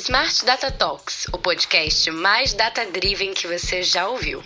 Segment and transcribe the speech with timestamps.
[0.00, 4.42] Smart Data Talks, o podcast mais data-driven que você já ouviu.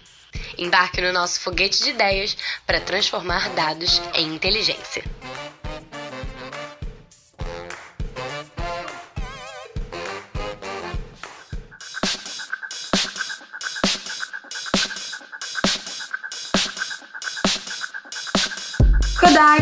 [0.59, 2.37] Embarque no nosso foguete de ideias
[2.67, 5.05] para transformar dados em inteligência.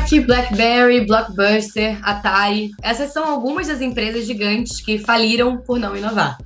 [0.03, 6.39] Kodak, BlackBerry, Blockbuster, Atari, essas são algumas das empresas gigantes que faliram por não inovar.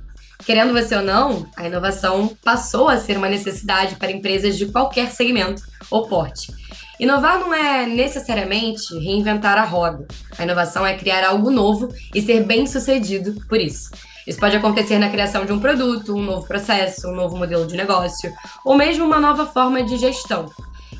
[0.45, 5.09] Querendo você ou não, a inovação passou a ser uma necessidade para empresas de qualquer
[5.09, 6.53] segmento ou porte.
[6.99, 10.05] Inovar não é necessariamente reinventar a roda.
[10.37, 13.89] A inovação é criar algo novo e ser bem sucedido por isso.
[14.27, 17.75] Isso pode acontecer na criação de um produto, um novo processo, um novo modelo de
[17.75, 18.31] negócio,
[18.63, 20.51] ou mesmo uma nova forma de gestão.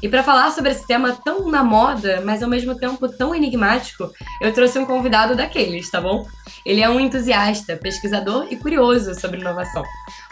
[0.01, 4.11] E para falar sobre esse tema tão na moda, mas ao mesmo tempo tão enigmático,
[4.41, 6.25] eu trouxe um convidado daqueles, tá bom?
[6.65, 9.83] Ele é um entusiasta, pesquisador e curioso sobre inovação.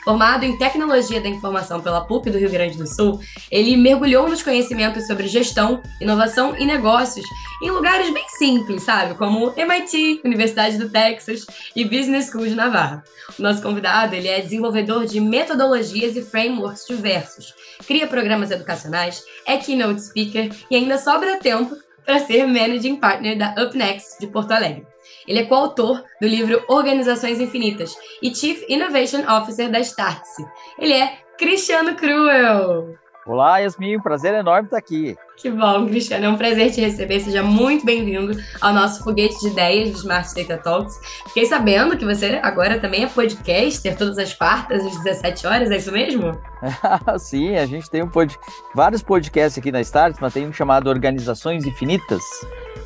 [0.04, 4.44] Formado em Tecnologia da Informação pela PUC do Rio Grande do Sul, ele mergulhou nos
[4.44, 7.26] conhecimentos sobre gestão, inovação e negócios
[7.64, 9.16] em lugares bem simples, sabe?
[9.16, 13.04] Como MIT, Universidade do Texas e Business School de Navarra.
[13.40, 17.54] O nosso convidado, ele é desenvolvedor de metodologias e frameworks diversos,
[17.88, 21.76] cria programas educacionais, é keynote speaker e ainda sobra tempo
[22.06, 24.86] para ser Managing Partner da UpNext de Porto Alegre.
[25.28, 30.46] Ele é coautor do livro Organizações Infinitas e Chief Innovation Officer da Startse.
[30.80, 32.96] Ele é Cristiano Cruel.
[33.28, 35.18] Olá, Yasmin, prazer enorme estar aqui.
[35.36, 37.20] Que bom, Cristiano, é um prazer te receber.
[37.20, 40.96] Seja muito bem-vindo ao nosso foguete de ideias do Smart Data Talks.
[41.30, 45.78] Fiquei sabendo que você agora também é podcaster, todas as quartas, às 17 horas, é
[45.78, 46.40] isso mesmo?
[47.18, 48.38] Sim, a gente tem um pod...
[48.76, 52.22] vários podcasts aqui na Start, mas tem um chamado Organizações Infinitas,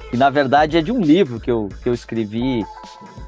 [0.09, 2.66] que na verdade é de um livro que eu, que eu escrevi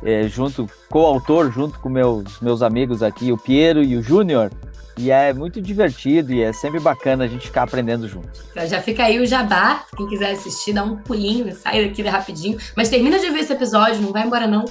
[0.01, 4.49] é, junto, co-autor, junto com meus, meus amigos aqui, o Piero e o Júnior.
[4.97, 8.29] E é muito divertido e é sempre bacana a gente ficar aprendendo junto.
[8.51, 12.57] Então já fica aí o jabá, quem quiser assistir, dá um pulinho, sai daqui rapidinho.
[12.75, 14.65] Mas termina de ver esse episódio, não vai embora não.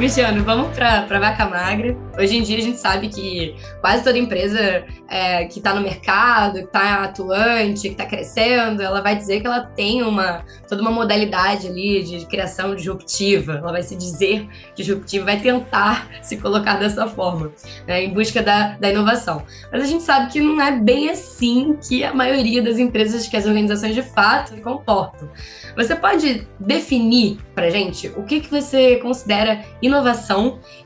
[0.00, 1.94] Cristiano, vamos para vaca magra.
[2.18, 6.54] Hoje em dia a gente sabe que quase toda empresa é, que está no mercado,
[6.54, 10.90] que está atuante, que está crescendo, ela vai dizer que ela tem uma toda uma
[10.90, 13.58] modalidade ali de criação disruptiva.
[13.58, 17.52] Ela vai se dizer disruptiva, vai tentar se colocar dessa forma,
[17.86, 19.42] né, em busca da, da inovação.
[19.70, 23.36] Mas a gente sabe que não é bem assim que a maioria das empresas, que
[23.36, 25.28] as organizações de fato se comportam.
[25.76, 29.89] Você pode definir para gente o que, que você considera inovação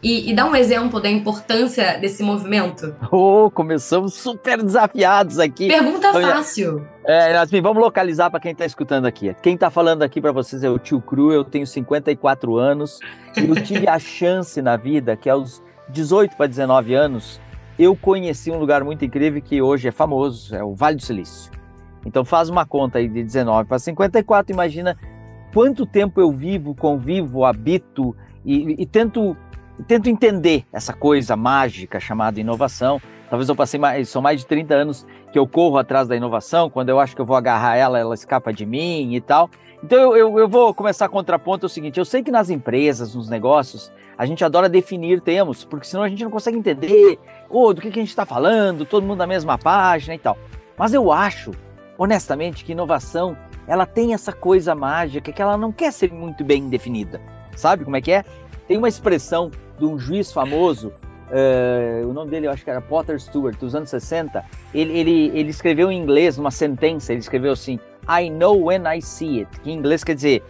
[0.03, 2.95] e, e dar um exemplo da importância desse movimento?
[3.11, 5.69] Oh, começamos super desafiados aqui.
[5.69, 6.87] Pergunta fácil.
[7.07, 9.35] É, Yasmin, vamos localizar para quem está escutando aqui.
[9.43, 12.99] Quem está falando aqui para vocês é o tio Cru, eu tenho 54 anos
[13.37, 17.41] e eu tive a chance na vida que aos 18 para 19 anos
[17.79, 21.53] eu conheci um lugar muito incrível que hoje é famoso, é o Vale do Silício.
[22.07, 24.97] Então faz uma conta aí de 19 para 54, imagina
[25.53, 28.15] quanto tempo eu vivo, convivo, habito
[28.45, 29.37] e, e tento,
[29.87, 33.01] tento entender essa coisa mágica chamada inovação.
[33.31, 36.71] Talvez eu passei mais, são mais de 30 anos que eu corro atrás da inovação,
[36.71, 39.51] quando eu acho que eu vou agarrar ela, ela escapa de mim e tal.
[39.83, 42.51] Então eu, eu, eu vou começar a contraponto é o seguinte, eu sei que nas
[42.51, 47.19] empresas, nos negócios, a gente adora definir termos, porque senão a gente não consegue entender
[47.51, 50.39] oh, do que, que a gente está falando, todo mundo na mesma página e tal.
[50.79, 51.53] Mas eu acho
[51.99, 56.69] honestamente, que inovação ela tem essa coisa mágica que ela não quer ser muito bem
[56.69, 57.21] definida.
[57.57, 58.25] Sabe como é que é?
[58.67, 62.81] Tem uma expressão de um juiz famoso, uh, o nome dele eu acho que era
[62.81, 64.45] Potter Stewart, dos anos 60.
[64.75, 67.79] Ele, ele, ele escreveu em inglês uma sentença, ele escreveu assim:
[68.09, 70.43] I know when I see it, que em inglês quer dizer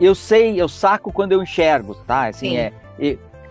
[0.00, 2.28] eu sei, eu saco quando eu enxergo, tá?
[2.28, 2.56] Assim, Sim.
[2.56, 2.72] é.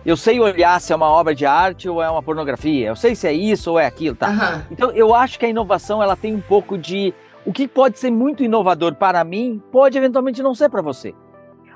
[0.04, 2.88] Eu sei olhar se é uma obra de arte ou é uma pornografia.
[2.88, 4.28] Eu sei se é isso ou é aquilo, tá?
[4.30, 4.62] Uhum.
[4.70, 7.14] Então eu acho que a inovação ela tem um pouco de
[7.44, 11.14] o que pode ser muito inovador para mim, pode eventualmente não ser para você.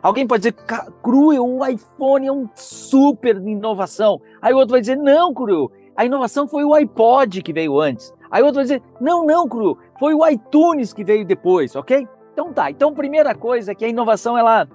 [0.04, 0.52] Alguém pode dizer,
[1.02, 4.20] Cru, o iPhone é um super inovação.
[4.42, 8.12] Aí o outro vai dizer, não, Cru, a inovação foi o iPod que veio antes.
[8.30, 12.06] Aí o outro vai dizer, não, não, Cru, foi o iTunes que veio depois, ok?
[12.34, 12.70] Então tá.
[12.70, 14.68] Então, primeira coisa é que a inovação, ela,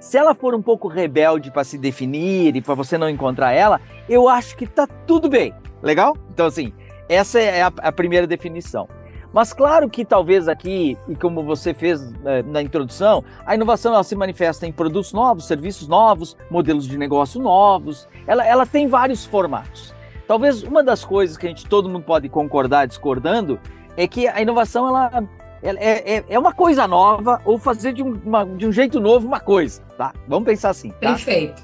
[0.00, 3.78] se ela for um pouco rebelde para se definir e para você não encontrar ela,
[4.08, 5.52] eu acho que tá tudo bem.
[5.82, 6.16] Legal?
[6.32, 6.72] Então, assim,
[7.06, 8.88] essa é a, a primeira definição.
[9.32, 14.02] Mas claro que talvez aqui, e como você fez é, na introdução, a inovação ela
[14.02, 18.08] se manifesta em produtos novos, serviços novos, modelos de negócio novos.
[18.26, 19.94] Ela, ela tem vários formatos.
[20.26, 23.58] Talvez uma das coisas que a gente todo mundo pode concordar discordando
[23.96, 25.28] é que a inovação ela,
[25.62, 29.26] é, é, é, uma coisa nova ou fazer de um, uma, de um jeito novo
[29.26, 30.12] uma coisa, tá?
[30.26, 30.90] Vamos pensar assim.
[30.90, 31.10] Tá?
[31.12, 31.62] Perfeito.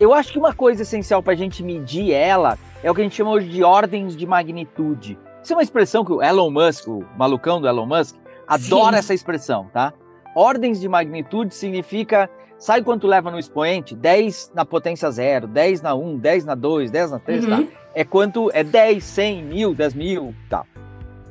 [0.00, 3.04] Eu acho que uma coisa essencial para a gente medir ela é o que a
[3.04, 5.18] gente chama hoje de ordens de magnitude.
[5.44, 8.16] Isso é uma expressão que o Elon Musk, o malucão do Elon Musk,
[8.48, 8.98] adora Sim.
[8.98, 9.92] essa expressão, tá?
[10.34, 13.94] Ordens de magnitude significa, sabe quanto leva no expoente?
[13.94, 17.56] 10 na potência zero, 10 na 1, 10 na 2, 10 na 3, tá?
[17.56, 17.66] uhum.
[17.66, 17.72] tá?
[17.94, 20.64] É quanto, é 10, 100, mil, 10 mil, tá?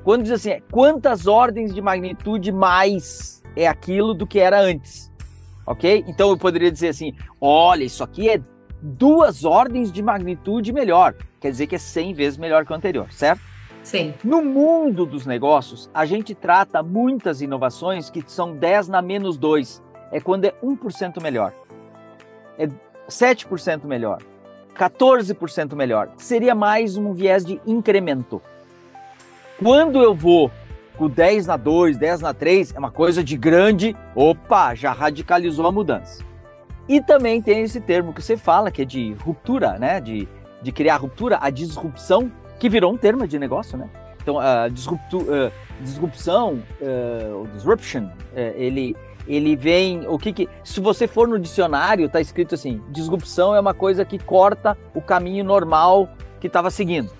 [0.04, 5.12] Quando diz assim, é quantas ordens de magnitude mais é aquilo do que era antes,
[5.66, 6.06] ok?
[6.07, 8.39] Então eu poderia dizer assim, olha, isso aqui é
[8.80, 13.12] duas ordens de magnitude melhor, quer dizer que é 100 vezes melhor que o anterior,
[13.12, 13.53] certo?
[13.83, 14.13] Sim.
[14.24, 19.83] No mundo dos negócios, a gente trata muitas inovações que são 10 na menos 2.
[20.12, 21.53] É quando é 1% melhor.
[22.57, 22.68] É
[23.09, 24.21] 7% melhor.
[24.75, 26.09] 14% melhor.
[26.18, 28.41] Seria mais um viés de incremento.
[29.59, 30.50] Quando eu vou
[30.95, 35.68] com 10 na 2, 10 na 3, é uma coisa de grande, opa, já radicalizou
[35.68, 36.24] a mudança.
[36.88, 40.00] E também tem esse termo que você fala, que é de ruptura, né?
[40.01, 40.27] De,
[40.62, 42.31] de criar ruptura, a disrupção
[42.63, 43.89] que virou um termo de negócio, né?
[44.21, 45.51] Então, a disruptu, uh,
[45.81, 48.12] disrupção, uh, disruption, uh,
[48.56, 48.95] ele,
[49.27, 50.07] ele vem.
[50.07, 54.06] O que, que Se você for no dicionário, está escrito assim: disrupção é uma coisa
[54.06, 56.07] que corta o caminho normal
[56.39, 57.12] que estava seguindo.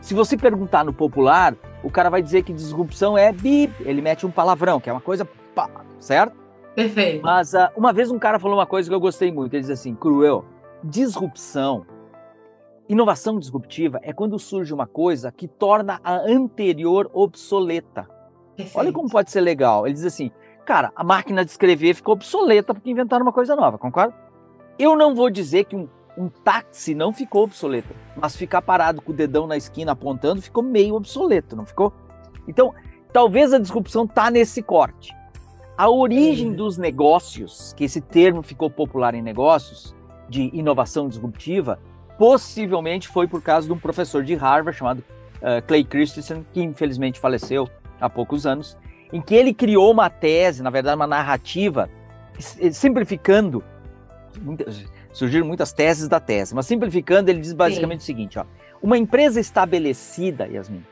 [0.00, 4.26] Se você perguntar no popular, o cara vai dizer que disrupção é bip, ele mete
[4.26, 5.24] um palavrão, que é uma coisa,
[5.54, 5.70] pá,
[6.00, 6.34] certo?
[6.74, 7.22] Perfeito.
[7.22, 9.54] Mas uh, uma vez um cara falou uma coisa que eu gostei muito.
[9.54, 10.44] Ele diz assim: cruel,
[10.82, 11.86] disrupção
[12.92, 18.06] Inovação disruptiva é quando surge uma coisa que torna a anterior obsoleta.
[18.54, 18.78] Perfeito.
[18.78, 19.86] Olha como pode ser legal.
[19.86, 20.30] Ele diz assim:
[20.66, 24.14] cara, a máquina de escrever ficou obsoleta porque inventaram uma coisa nova, concorda?
[24.78, 29.10] Eu não vou dizer que um, um táxi não ficou obsoleto, mas ficar parado com
[29.10, 31.94] o dedão na esquina apontando ficou meio obsoleto, não ficou?
[32.46, 32.74] Então,
[33.10, 35.16] talvez a disrupção tá nesse corte.
[35.78, 36.56] A origem uhum.
[36.56, 39.96] dos negócios, que esse termo ficou popular em negócios,
[40.28, 41.80] de inovação disruptiva,
[42.18, 47.18] possivelmente foi por causa de um professor de Harvard chamado uh, Clay Christensen, que infelizmente
[47.18, 47.68] faleceu
[48.00, 48.76] há poucos anos,
[49.12, 51.88] em que ele criou uma tese, na verdade uma narrativa,
[52.72, 53.62] simplificando,
[54.40, 58.04] muitas, surgiram muitas teses da tese, mas simplificando ele diz basicamente Sim.
[58.04, 58.44] o seguinte, ó,
[58.82, 60.84] uma empresa estabelecida, Yasmin,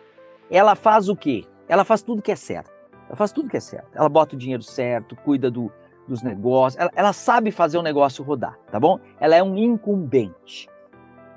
[0.51, 1.45] ela faz o quê?
[1.69, 2.71] Ela faz tudo que é certo.
[3.09, 3.89] Ela faz tudo que é certo.
[3.95, 5.73] Ela bota o dinheiro certo, cuida do,
[6.07, 8.99] dos negócios, ela, ela sabe fazer o negócio rodar, tá bom?
[9.19, 10.69] Ela é um incumbente.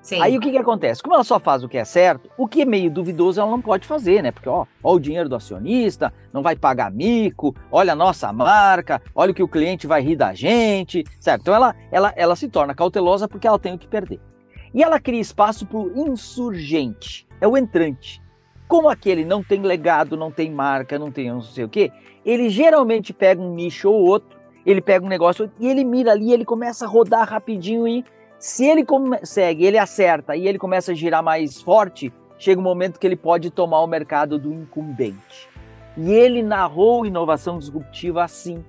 [0.04, 0.22] Sim.
[0.22, 1.02] Aí o que, que acontece?
[1.02, 3.62] Como ela só faz o que é certo, o que é meio duvidoso ela não
[3.62, 4.32] pode fazer, né?
[4.32, 9.02] Porque, ó, ó o dinheiro do acionista, não vai pagar mico, olha a nossa marca,
[9.16, 11.44] olha o que o cliente vai rir da gente, certo?
[11.44, 14.20] Então ela, ela, ela se torna cautelosa porque ela tem o que perder.
[14.74, 18.22] E ela cria espaço para o insurgente, é o entrante.
[18.68, 21.94] Como aquele não tem legado, não tem marca, não tem não sei o quê,
[22.26, 26.34] ele geralmente pega um nicho ou outro, ele pega um negócio e ele mira ali,
[26.34, 28.04] ele começa a rodar rapidinho e
[28.44, 33.00] se ele consegue, ele acerta e ele começa a girar mais forte, chega um momento
[33.00, 35.48] que ele pode tomar o mercado do incumbente.
[35.96, 38.62] E ele narrou inovação disruptiva assim.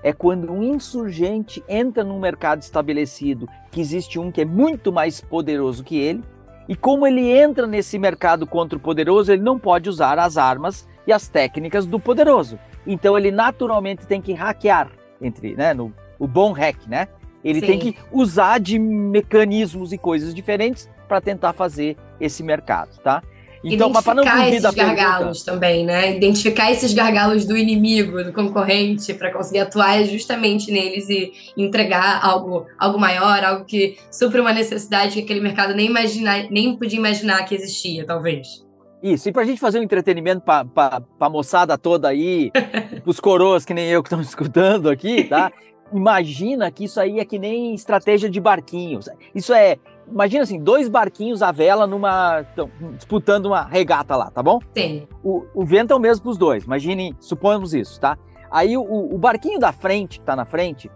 [0.00, 5.20] É quando um insurgente entra num mercado estabelecido, que existe um que é muito mais
[5.20, 6.22] poderoso que ele,
[6.68, 10.86] e como ele entra nesse mercado contra o poderoso, ele não pode usar as armas
[11.04, 12.60] e as técnicas do poderoso.
[12.86, 14.88] Então ele naturalmente tem que hackear,
[15.20, 17.08] entre, né, no, o bom hack, né?
[17.44, 17.66] Ele Sim.
[17.66, 23.22] tem que usar de mecanismos e coisas diferentes para tentar fazer esse mercado, tá?
[23.62, 26.16] Então, para não fugir esses gargalos pergunta, também, né?
[26.16, 32.66] Identificar esses gargalos do inimigo, do concorrente, para conseguir atuar justamente neles e entregar algo,
[32.78, 37.44] algo maior, algo que supra uma necessidade que aquele mercado nem imagina, nem podia imaginar
[37.44, 38.64] que existia, talvez.
[39.02, 42.50] Isso, e para a gente fazer um entretenimento para a moçada toda aí,
[43.04, 45.52] os coroas que nem eu que estão escutando aqui, tá?
[45.92, 49.08] Imagina que isso aí é que nem estratégia de barquinhos.
[49.34, 49.78] Isso é,
[50.10, 54.60] imagina assim, dois barquinhos à vela numa tão, disputando uma regata lá, tá bom?
[54.76, 55.06] Sim.
[55.22, 56.64] O, o vento é o mesmo para os dois.
[56.64, 58.18] Imagine, suponhamos isso, tá?
[58.50, 60.90] Aí o, o barquinho da frente, que tá na frente,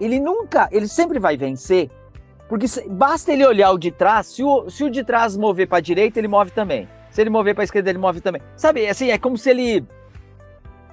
[0.00, 1.90] ele nunca, ele sempre vai vencer,
[2.48, 5.78] porque basta ele olhar o de trás, se o, se o de trás mover para
[5.78, 6.88] a direita, ele move também.
[7.10, 8.42] Se ele mover para a esquerda, ele move também.
[8.56, 9.86] Sabe, assim, é como se ele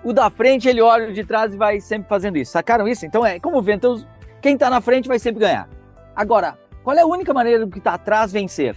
[0.03, 2.51] o da frente ele olha o de trás e vai sempre fazendo isso.
[2.51, 3.05] Sacaram isso?
[3.05, 4.03] Então é como vê, então
[4.41, 5.69] quem está na frente vai sempre ganhar.
[6.15, 8.75] Agora, qual é a única maneira do que está atrás vencer?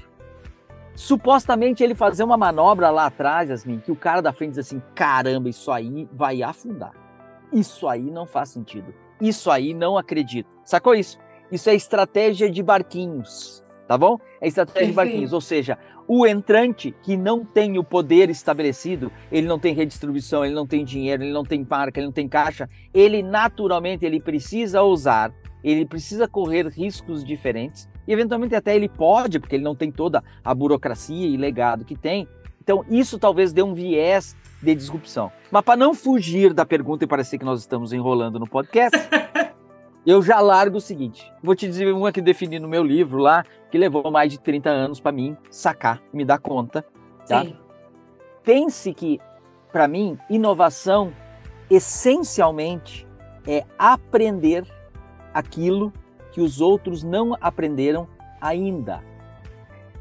[0.95, 4.83] supostamente ele fazer uma manobra lá atrás, Yasmin, que o cara da frente diz assim:
[4.95, 6.93] caramba, isso aí vai afundar.
[7.53, 8.95] Isso aí não faz sentido.
[9.21, 10.49] Isso aí não acredito.
[10.65, 11.19] Sacou isso?
[11.51, 14.19] Isso é estratégia de barquinhos, tá bom?
[14.41, 19.47] É estratégia de barquinhos, ou seja, o entrante que não tem o poder estabelecido, ele
[19.47, 22.69] não tem redistribuição, ele não tem dinheiro, ele não tem marca, ele não tem caixa,
[22.93, 25.33] ele naturalmente ele precisa usar,
[25.63, 30.23] ele precisa correr riscos diferentes e eventualmente até ele pode, porque ele não tem toda
[30.45, 32.29] a burocracia e legado que tem.
[32.63, 35.31] Então isso talvez dê um viés de disrupção.
[35.51, 38.99] Mas para não fugir da pergunta e parecer que nós estamos enrolando no podcast,
[40.07, 41.33] eu já largo o seguinte.
[41.43, 44.69] Vou te dizer uma que defini no meu livro lá, que levou mais de 30
[44.71, 46.85] anos para mim sacar, me dar conta.
[47.27, 47.43] Tá?
[47.43, 47.57] Sim.
[48.43, 49.19] Pense que,
[49.73, 51.13] para mim, inovação
[51.71, 53.07] essencialmente
[53.47, 54.65] é aprender
[55.33, 55.93] aquilo
[56.33, 58.07] que os outros não aprenderam
[58.41, 59.03] ainda.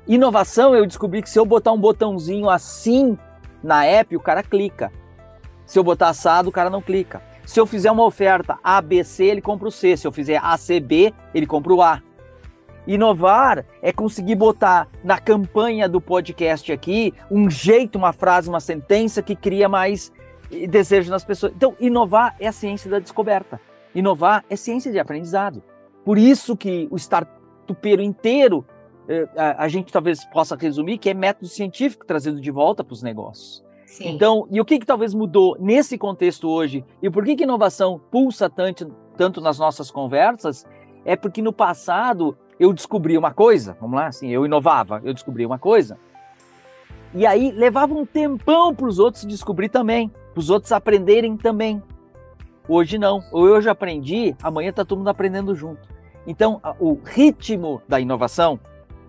[0.06, 3.18] Inovação, eu descobri que se eu botar um botãozinho assim
[3.64, 4.92] na app, o cara clica.
[5.66, 7.22] Se eu botar assado, o cara não clica.
[7.46, 9.98] Se eu fizer uma oferta ABC, ele compra o C.
[9.98, 12.02] Se eu fizer ACB, ele compra o A.
[12.86, 19.22] Inovar é conseguir botar na campanha do podcast aqui um jeito, uma frase, uma sentença
[19.22, 20.12] que cria mais
[20.70, 21.54] desejo nas pessoas.
[21.56, 23.60] Então, inovar é a ciência da descoberta.
[23.96, 25.64] Inovar é ciência de aprendizado.
[26.04, 28.66] Por isso que o startupeiro inteiro,
[29.08, 33.02] eh, a gente talvez possa resumir que é método científico trazido de volta para os
[33.02, 33.64] negócios.
[33.94, 34.10] Sim.
[34.10, 36.84] Então, e o que, que talvez mudou nesse contexto hoje?
[37.00, 40.66] E por que, que inovação pulsa tanto, tanto nas nossas conversas?
[41.06, 45.46] É porque no passado eu descobri uma coisa, vamos lá, assim, eu inovava, eu descobri
[45.46, 46.00] uma coisa,
[47.14, 51.82] e aí levava um tempão para os outros descobrir também, para os outros aprenderem também.
[52.68, 53.22] Hoje não.
[53.32, 55.88] Hoje eu aprendi, amanhã está todo mundo aprendendo junto.
[56.26, 58.60] Então, o ritmo da inovação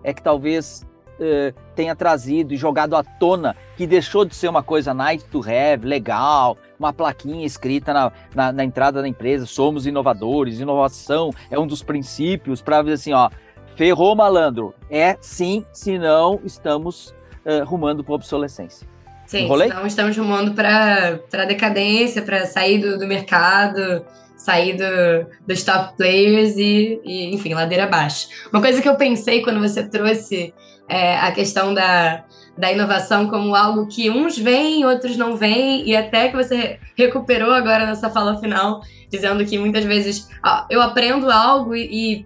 [0.03, 0.85] é que talvez
[1.19, 5.39] eh, tenha trazido e jogado à tona que deixou de ser uma coisa nice to
[5.39, 11.57] have, legal, uma plaquinha escrita na, na, na entrada da empresa, somos inovadores, inovação é
[11.57, 13.29] um dos princípios para dizer assim, ó,
[13.75, 14.73] ferrou malandro.
[14.89, 17.13] É sim, senão estamos
[17.45, 18.87] uh, rumando para obsolescência.
[19.25, 19.69] Sim, Enrolei?
[19.69, 24.05] senão estamos rumando para decadência, para sair do, do mercado,
[24.37, 28.27] sair do, dos top players e, e, enfim, ladeira abaixo.
[28.51, 30.53] Uma coisa que eu pensei quando você trouxe
[30.87, 32.23] é, a questão da,
[32.57, 37.51] da inovação como algo que uns veem, outros não veem, e até que você recuperou
[37.51, 42.25] agora nessa fala final, dizendo que muitas vezes ó, eu aprendo algo e, e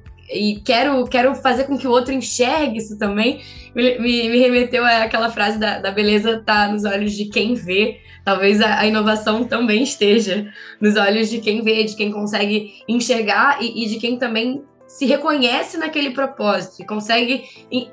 [0.64, 3.42] quero, quero fazer com que o outro enxergue isso também,
[3.76, 8.00] me, me, me remeteu àquela frase da, da beleza tá nos olhos de quem vê.
[8.24, 13.62] Talvez a, a, inovação também esteja nos olhos de quem vê, de quem consegue enxergar
[13.62, 17.44] e, e de quem também se reconhece naquele propósito e consegue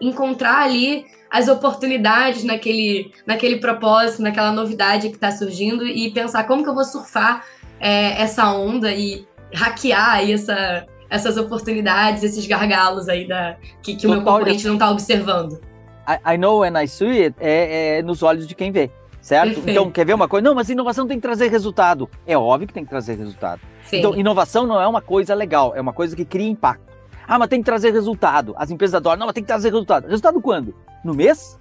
[0.00, 6.62] encontrar ali as oportunidades naquele, naquele propósito, naquela novidade que está surgindo e pensar como
[6.62, 7.44] que eu vou surfar
[7.78, 14.10] é, essa onda e hackear essa, essas oportunidades, esses gargalos aí da, que, que o
[14.10, 15.60] meu concorrente não está observando.
[16.08, 19.54] I, I, know when I see it é, é nos olhos de quem vê, certo?
[19.54, 19.70] Perfeito.
[19.70, 20.44] Então, quer ver uma coisa?
[20.44, 22.08] Não, mas inovação tem que trazer resultado.
[22.26, 23.60] É óbvio que tem que trazer resultado.
[23.84, 23.98] Sim.
[23.98, 26.86] Então, inovação não é uma coisa legal, é uma coisa que cria impacto.
[27.26, 28.54] Ah, mas tem que trazer resultado.
[28.56, 29.18] As empresas adoram.
[29.18, 30.04] Não, mas tem que trazer resultado.
[30.06, 30.74] Resultado quando?
[31.04, 31.58] No mês?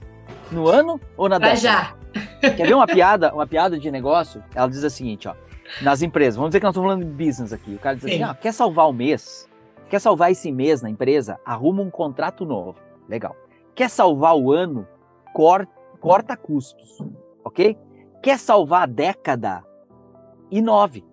[0.51, 1.59] No ano ou na década?
[1.59, 1.95] já.
[2.39, 4.43] Quer ver uma piada, uma piada de negócio?
[4.53, 5.33] Ela diz o seguinte, ó.
[5.81, 7.75] Nas empresas, vamos dizer que nós estamos falando de business aqui.
[7.75, 9.49] O cara diz assim, ah, quer salvar o mês?
[9.89, 11.39] Quer salvar esse mês na empresa?
[11.45, 12.79] Arruma um contrato novo.
[13.07, 13.35] Legal.
[13.73, 14.87] Quer salvar o ano?
[15.33, 16.99] Corta, corta custos.
[17.43, 17.77] Ok?
[18.21, 19.63] Quer salvar a década?
[20.49, 21.03] Inove.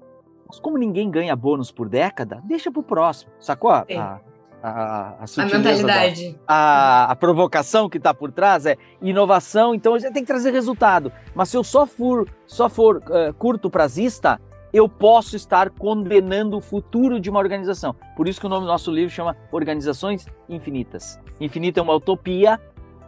[0.46, 3.32] Mas como ninguém ganha bônus por década, deixa pro próximo.
[3.40, 3.70] Sacou?
[3.70, 4.20] A, a,
[4.62, 6.32] a, a mentalidade.
[6.32, 10.28] Da, a, a provocação que está por trás é inovação, então a gente tem que
[10.28, 11.12] trazer resultado.
[11.34, 14.40] Mas se eu só for, só for uh, curto prazista,
[14.72, 17.94] eu posso estar condenando o futuro de uma organização.
[18.16, 21.20] Por isso que o nome do nosso livro chama Organizações Infinitas.
[21.40, 22.58] Infinita é uma utopia,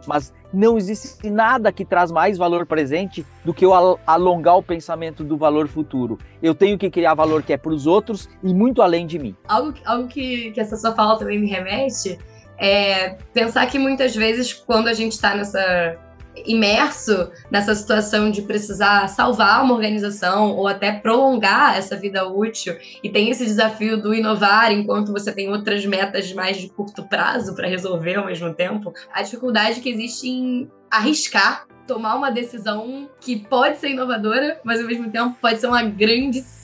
[0.05, 3.73] mas não existe nada que traz mais valor presente do que eu
[4.05, 6.17] alongar o pensamento do valor futuro.
[6.41, 9.35] Eu tenho que criar valor que é para os outros e muito além de mim.
[9.47, 12.17] Algo, algo que, que essa sua fala também me remete
[12.57, 15.97] é pensar que muitas vezes, quando a gente está nessa
[16.45, 23.09] imerso nessa situação de precisar salvar uma organização ou até prolongar essa vida útil e
[23.09, 27.67] tem esse desafio do inovar enquanto você tem outras metas mais de curto prazo para
[27.67, 33.77] resolver ao mesmo tempo, a dificuldade que existe em arriscar tomar uma decisão que pode
[33.77, 35.83] ser inovadora, mas ao mesmo tempo pode ser uma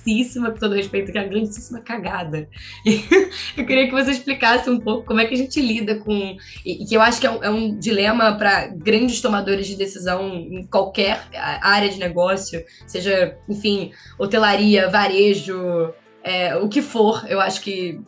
[0.02, 2.50] grandíssima, com todo respeito, que é uma grandíssima cagada.
[3.58, 6.36] Eu queria que você explicasse um pouco como é que a gente lida com.
[6.66, 10.28] E que eu acho que é um, é um dilema para grandes tomadores de decisão
[10.28, 11.24] em qualquer
[11.62, 15.94] área de negócio, seja, enfim, hotelaria, varejo,
[16.24, 17.26] é, o que for.
[17.28, 18.00] Eu acho que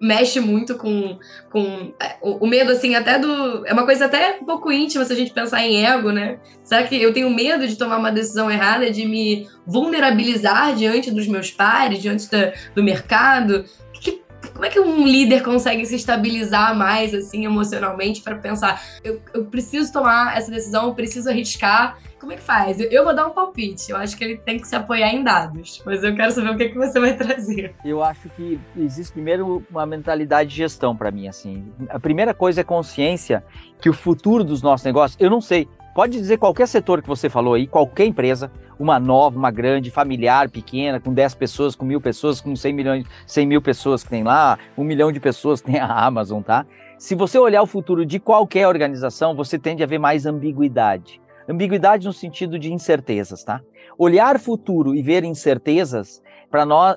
[0.00, 1.18] mexe muito com,
[1.50, 3.66] com é, o, o, medo, assim, até do.
[3.66, 6.38] É uma coisa até um pouco íntima se a gente pensar em ego, né?
[6.62, 11.26] Será que eu tenho medo de tomar uma decisão errada, de me vulnerabilizar diante dos
[11.26, 13.64] meus pares, diante da, do mercado?
[14.60, 19.46] Como é que um líder consegue se estabilizar mais, assim, emocionalmente, para pensar, eu, eu
[19.46, 22.78] preciso tomar essa decisão, eu preciso arriscar como é que faz?
[22.78, 23.90] Eu vou dar um palpite.
[23.90, 25.82] Eu acho que ele tem que se apoiar em dados.
[25.86, 27.74] Mas eu quero saber o que, que você vai trazer.
[27.82, 31.26] Eu acho que existe primeiro uma mentalidade de gestão para mim.
[31.28, 33.42] Assim, a primeira coisa é consciência
[33.80, 35.18] que o futuro dos nossos negócios.
[35.18, 35.66] Eu não sei.
[35.94, 40.48] Pode dizer qualquer setor que você falou aí, qualquer empresa, uma nova, uma grande, familiar,
[40.48, 44.22] pequena, com 10 pessoas, com mil pessoas, com 100 milhões, 100 mil pessoas que tem
[44.22, 46.64] lá, um milhão de pessoas que tem a Amazon, tá?
[46.96, 51.20] Se você olhar o futuro de qualquer organização, você tende a ver mais ambiguidade.
[51.48, 53.60] Ambiguidade no sentido de incertezas, tá?
[53.98, 56.96] Olhar futuro e ver incertezas, para nós,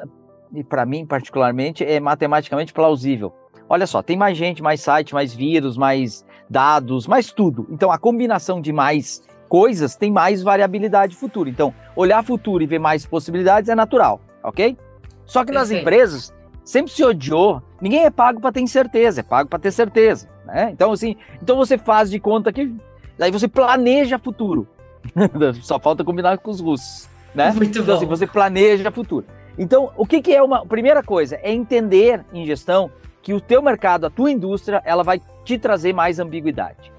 [0.53, 3.33] e para mim particularmente, é matematicamente plausível.
[3.67, 6.23] Olha só, tem mais gente, mais site, mais vírus, mais
[6.53, 7.67] dados, mais tudo.
[7.69, 11.49] Então, a combinação de mais coisas tem mais variabilidade futuro.
[11.49, 14.77] Então, olhar futuro e ver mais possibilidades é natural, ok?
[15.25, 16.33] Só que nas empresas
[16.63, 17.61] sempre se odiou.
[17.81, 20.29] Ninguém é pago para ter incerteza, é pago para ter certeza.
[20.45, 20.69] Né?
[20.71, 22.73] Então, assim, então você faz de conta que
[23.17, 24.67] Daí você planeja futuro.
[25.61, 27.51] Só falta combinar com os russos, né?
[27.51, 27.93] Muito então, assim, bom.
[27.93, 29.25] Assim, você planeja futuro.
[29.57, 32.89] Então, o que, que é uma primeira coisa é entender em gestão
[33.21, 36.91] que o teu mercado, a tua indústria, ela vai te trazer mais ambiguidade.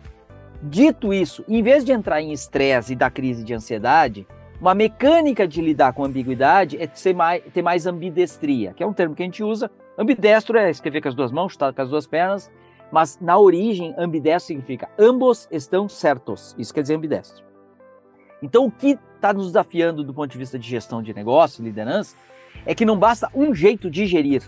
[0.62, 4.26] Dito isso, em vez de entrar em estresse e dar crise de ansiedade,
[4.60, 8.92] uma mecânica de lidar com ambiguidade é ter mais, ter mais ambidestria, que é um
[8.92, 9.70] termo que a gente usa.
[9.98, 12.50] Ambidestro é escrever com as duas mãos, chutar com as duas pernas,
[12.90, 16.54] mas na origem, ambidestro significa ambos estão certos.
[16.56, 17.44] Isso quer dizer ambidestro.
[18.42, 22.16] Então, o que está nos desafiando do ponto de vista de gestão de negócio, liderança,
[22.64, 24.42] é que não basta um jeito de gerir.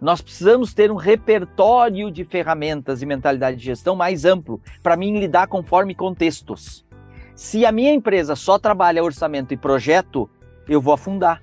[0.00, 5.18] Nós precisamos ter um repertório de ferramentas e mentalidade de gestão mais amplo para mim
[5.18, 6.84] lidar conforme contextos.
[7.34, 10.28] Se a minha empresa só trabalha orçamento e projeto,
[10.68, 11.42] eu vou afundar.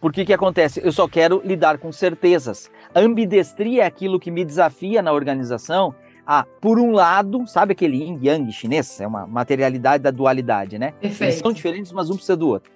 [0.00, 0.80] Porque que acontece?
[0.84, 2.70] Eu só quero lidar com certezas.
[2.94, 5.94] A ambidestria é aquilo que me desafia na organização
[6.26, 9.00] a, por um lado, sabe aquele yin yang chinês?
[9.00, 10.92] É uma materialidade da dualidade, né?
[11.00, 11.22] Perfeito.
[11.22, 12.70] Eles são diferentes, mas um precisa do outro.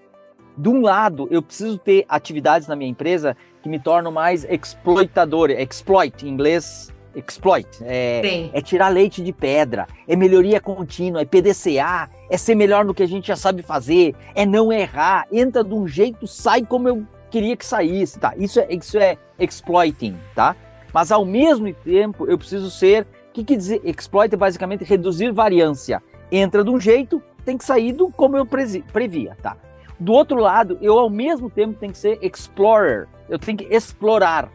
[0.57, 5.51] De um lado, eu preciso ter atividades na minha empresa que me tornam mais exploitador,
[5.51, 7.69] exploit, em inglês, exploit.
[7.83, 12.95] É, é, tirar leite de pedra, é melhoria contínua, é PDCA, é ser melhor no
[12.95, 16.89] que a gente já sabe fazer, é não errar, entra de um jeito, sai como
[16.89, 18.35] eu queria que saísse, tá?
[18.37, 20.57] Isso é, isso é exploiting, tá?
[20.93, 23.81] Mas ao mesmo tempo eu preciso ser, o que, que dizer?
[23.85, 26.03] Exploit é basicamente reduzir variância.
[26.31, 29.57] Entra de um jeito, tem que sair do como eu previa, tá?
[29.99, 33.09] Do outro lado, eu ao mesmo tempo tenho que ser explorer.
[33.29, 34.51] Eu tenho que explorar.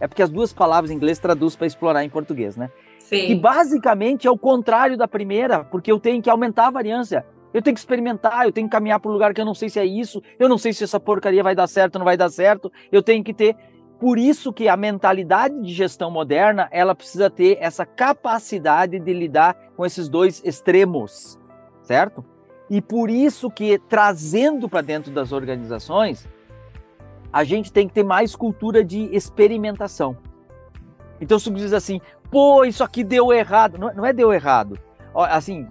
[0.00, 2.70] É porque as duas palavras em inglês traduz para explorar em português, né?
[2.98, 3.30] Sim.
[3.30, 7.24] E basicamente é o contrário da primeira, porque eu tenho que aumentar a variância.
[7.54, 9.68] Eu tenho que experimentar, eu tenho que caminhar para um lugar que eu não sei
[9.68, 12.16] se é isso, eu não sei se essa porcaria vai dar certo ou não vai
[12.16, 12.70] dar certo.
[12.90, 13.56] Eu tenho que ter.
[13.98, 19.56] Por isso que a mentalidade de gestão moderna, ela precisa ter essa capacidade de lidar
[19.74, 21.38] com esses dois extremos,
[21.82, 22.22] certo?
[22.68, 26.28] E por isso que trazendo para dentro das organizações,
[27.32, 30.16] a gente tem que ter mais cultura de experimentação.
[31.20, 32.00] Então, se diz assim,
[32.30, 33.78] pô, isso aqui deu errado.
[33.78, 34.78] Não, é deu errado
[35.24, 35.66] assim,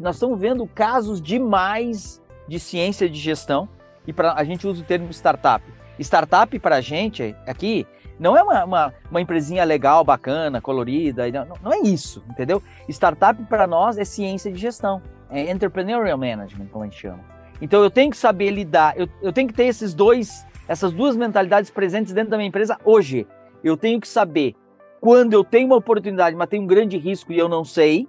[0.00, 3.68] nós estamos vendo casos demais de ciência de gestão
[4.06, 5.64] e para a gente usa o termo startup.
[5.98, 7.86] Startup para a gente aqui
[8.18, 12.62] não é uma, uma, uma, empresinha legal, bacana, colorida, não, não é isso, entendeu?
[12.88, 17.20] Startup para nós é ciência de gestão, é entrepreneurial management, como a gente chama.
[17.60, 21.16] Então eu tenho que saber lidar, eu, eu tenho que ter esses dois, essas duas
[21.16, 23.26] mentalidades presentes dentro da minha empresa hoje.
[23.64, 24.54] Eu tenho que saber
[25.00, 28.08] quando eu tenho uma oportunidade, mas tem um grande risco e eu não sei,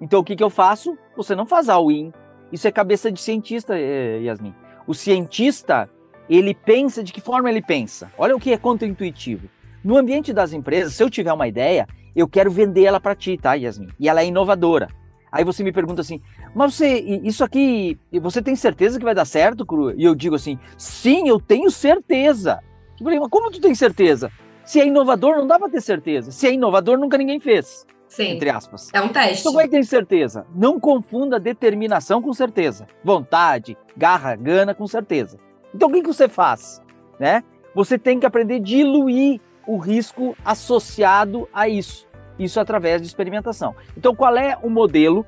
[0.00, 0.96] então o que, que eu faço?
[1.16, 2.12] Você não faz all-in.
[2.50, 4.54] Isso é cabeça de cientista, eh, Yasmin.
[4.86, 5.88] O cientista,
[6.28, 8.10] ele pensa de que forma ele pensa.
[8.16, 9.48] Olha o que é contra-intuitivo.
[9.84, 13.36] No ambiente das empresas, se eu tiver uma ideia, eu quero vender ela para ti,
[13.36, 13.88] tá, Yasmin?
[13.98, 14.88] E ela é inovadora.
[15.32, 16.20] Aí você me pergunta assim,
[16.54, 19.92] mas você, isso aqui, você tem certeza que vai dar certo, Cru?
[19.96, 22.60] E eu digo assim, sim, eu tenho certeza.
[22.98, 24.30] Eu falei, mas como tu tem certeza?
[24.64, 26.30] Se é inovador, não dá para ter certeza.
[26.30, 27.86] Se é inovador, nunca ninguém fez.
[28.08, 28.32] Sim.
[28.32, 28.88] Entre aspas.
[28.92, 29.40] É um teste.
[29.40, 30.44] Então, como é que tem certeza?
[30.54, 32.88] Não confunda determinação com certeza.
[33.04, 35.38] Vontade, garra, gana com certeza.
[35.72, 36.82] Então, o que, que você faz?
[37.20, 37.44] Né?
[37.74, 42.09] Você tem que aprender a diluir o risco associado a isso.
[42.40, 43.76] Isso através de experimentação.
[43.94, 45.26] Então, qual é o modelo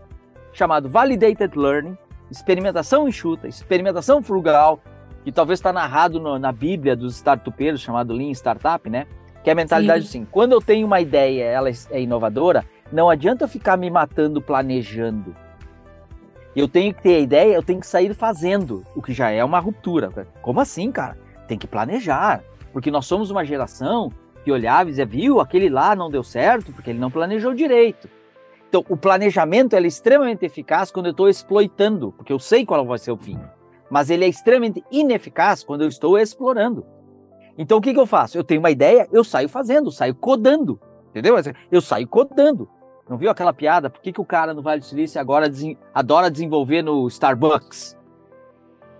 [0.50, 1.96] chamado Validated Learning,
[2.30, 4.80] experimentação enxuta, experimentação frugal,
[5.22, 9.06] que talvez está narrado no, na Bíblia dos startupeiros, chamado Lean Startup, né?
[9.44, 10.20] Que é a mentalidade Sim.
[10.20, 14.40] assim, quando eu tenho uma ideia, ela é inovadora, não adianta eu ficar me matando
[14.40, 15.36] planejando.
[16.56, 19.44] Eu tenho que ter a ideia, eu tenho que sair fazendo, o que já é
[19.44, 20.10] uma ruptura.
[20.40, 21.18] Como assim, cara?
[21.46, 24.10] Tem que planejar, porque nós somos uma geração
[24.44, 28.08] que olhava e dizia, viu, aquele lá não deu certo porque ele não planejou direito.
[28.68, 32.98] Então, o planejamento é extremamente eficaz quando eu estou exploitando, porque eu sei qual vai
[32.98, 33.38] ser o fim.
[33.90, 36.86] Mas ele é extremamente ineficaz quando eu estou explorando.
[37.58, 38.38] Então, o que, que eu faço?
[38.38, 40.80] Eu tenho uma ideia, eu saio fazendo, saio codando.
[41.10, 41.36] Entendeu?
[41.70, 42.68] Eu saio codando.
[43.08, 43.90] Não viu aquela piada?
[43.90, 45.50] Por que, que o cara no Vale do Silício agora
[45.92, 47.98] adora desenvolver no Starbucks?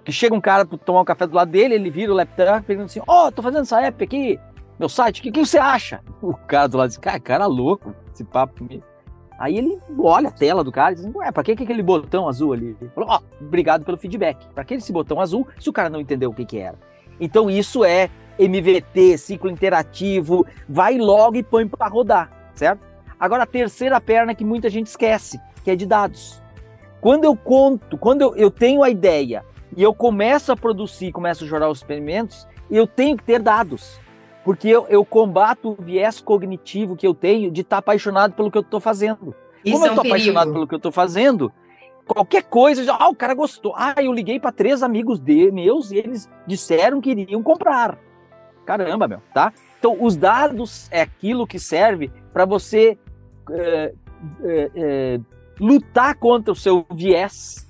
[0.05, 2.66] Que chega um cara para tomar um café do lado dele, ele vira o laptop
[2.66, 4.38] pergunta assim: Ó, oh, tô fazendo essa app aqui,
[4.79, 6.01] meu site, o que, que você acha?
[6.21, 8.85] O cara do lado diz: Cara, cara louco, esse papo comigo.
[9.39, 12.29] Aí ele olha a tela do cara e diz: Ué, pra que, que aquele botão
[12.29, 12.77] azul ali?
[12.81, 14.47] Ele falou: Ó, oh, obrigado pelo feedback.
[14.55, 16.79] Pra que esse botão azul se o cara não entendeu o que, que era?
[17.21, 22.81] Então isso é MVT, ciclo interativo, vai logo e põe para rodar, certo?
[23.19, 26.43] Agora a terceira perna que muita gente esquece, que é de dados.
[27.01, 29.45] Quando eu conto, quando eu, eu tenho a ideia
[29.77, 34.01] e eu começo a produzir, começo a jogar os experimentos, eu tenho que ter dados.
[34.44, 38.50] Porque eu, eu combato o viés cognitivo que eu tenho de estar tá apaixonado pelo
[38.50, 39.35] que eu estou fazendo.
[39.64, 41.52] Isso Como é eu estou um apaixonado pelo que eu estou fazendo,
[42.05, 43.74] qualquer coisa, ah, o cara gostou.
[43.76, 47.98] Ah, eu liguei para três amigos de meus e eles disseram que iriam comprar.
[48.64, 49.52] Caramba, meu, tá?
[49.78, 52.96] Então, os dados é aquilo que serve para você
[53.50, 53.92] é,
[54.44, 55.20] é, é,
[55.59, 57.68] lutar contra o seu viés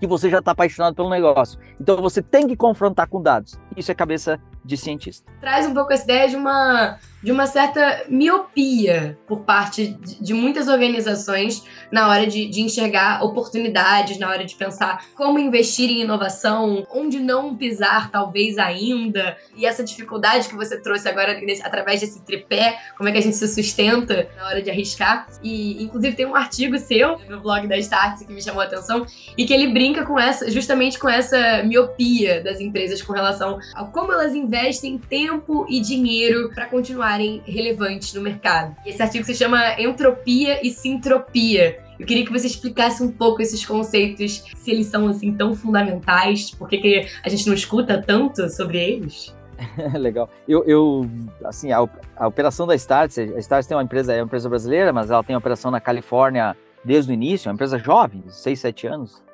[0.00, 1.58] que você já está apaixonado pelo negócio.
[1.78, 3.58] Então, você tem que confrontar com dados.
[3.76, 5.32] Isso é cabeça de cientista.
[5.40, 10.34] Traz um pouco essa ideia de uma, de uma certa miopia por parte de, de
[10.34, 16.02] muitas organizações na hora de, de, enxergar oportunidades, na hora de pensar como investir em
[16.02, 19.38] inovação, onde não pisar, talvez ainda.
[19.56, 23.22] E essa dificuldade que você trouxe agora nesse, através desse tripé, como é que a
[23.22, 25.26] gente se sustenta na hora de arriscar.
[25.42, 29.06] E, inclusive, tem um artigo seu no blog da Starts que me chamou a atenção
[29.34, 33.84] e que ele brinca com essa, justamente com essa miopia das empresas com relação a
[33.84, 38.74] como elas investem investem tempo e dinheiro para continuarem relevantes no mercado.
[38.84, 41.78] Esse artigo se chama Entropia e Sintropia.
[41.98, 46.50] Eu queria que você explicasse um pouco esses conceitos, se eles são assim tão fundamentais,
[46.50, 49.34] por que a gente não escuta tanto sobre eles?
[49.98, 50.28] Legal.
[50.46, 51.10] Eu, eu
[51.44, 51.78] assim, a,
[52.16, 55.22] a, operação da Starts, a Starts tem uma empresa, é uma empresa brasileira, mas ela
[55.22, 59.27] tem operação na Califórnia desde o início, é uma empresa jovem, 6, 7 anos.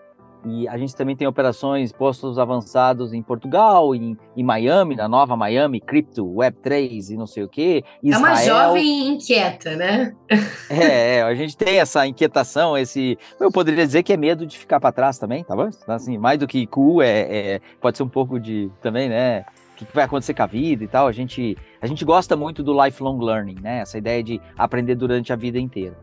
[0.45, 5.37] E a gente também tem operações, postos avançados em Portugal, em, em Miami, na nova
[5.37, 7.83] Miami, Crypto, Web3 e não sei o quê.
[8.03, 8.27] Israel.
[8.27, 10.15] É uma jovem inquieta, né?
[10.69, 13.19] é, é, a gente tem essa inquietação, esse.
[13.41, 15.71] Eu poderia dizer que é medo de ficar para trás também, tá bom?
[15.89, 19.45] Assim, mais do que cool, é, é, pode ser um pouco de também, né?
[19.73, 21.07] O que vai acontecer com a vida e tal.
[21.07, 23.79] A gente, a gente gosta muito do lifelong learning, né?
[23.79, 25.97] Essa ideia de aprender durante a vida inteira.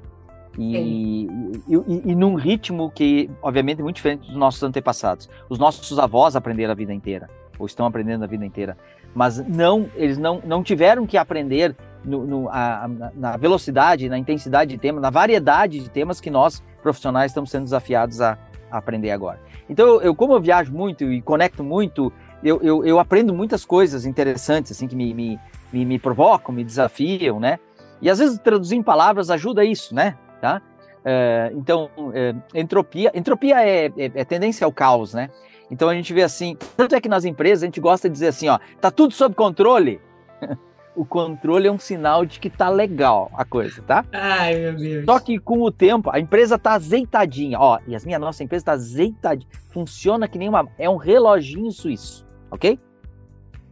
[0.57, 1.27] E, e,
[1.69, 5.29] e, e, num ritmo que, obviamente, é muito diferente dos nossos antepassados.
[5.49, 8.77] Os nossos avós aprenderam a vida inteira, ou estão aprendendo a vida inteira,
[9.15, 14.71] mas não, eles não, não tiveram que aprender no, no, a, na velocidade, na intensidade
[14.71, 18.37] de temas, na variedade de temas que nós, profissionais, estamos sendo desafiados a,
[18.69, 19.39] a aprender agora.
[19.69, 22.11] Então, eu, eu, como eu viajo muito e conecto muito,
[22.43, 25.39] eu, eu, eu aprendo muitas coisas interessantes, assim, que me, me,
[25.71, 27.59] me, me provocam, me desafiam, né?
[28.01, 30.17] E às vezes traduzir em palavras ajuda isso, né?
[30.41, 30.61] Tá?
[31.05, 35.29] É, então, é, entropia, entropia é, é, é, tendência ao caos, né?
[35.69, 38.27] Então a gente vê assim, tanto é que nas empresas a gente gosta de dizer
[38.27, 40.01] assim, ó, tá tudo sob controle.
[40.95, 44.05] o controle é um sinal de que tá legal a coisa, tá?
[44.11, 45.05] Ai, meu Deus.
[45.05, 48.65] Só que com o tempo, a empresa tá azeitadinha, ó, e as minha nossa empresa
[48.65, 52.77] tá azeitadinha, funciona que nem uma, é um reloginho suíço, ok?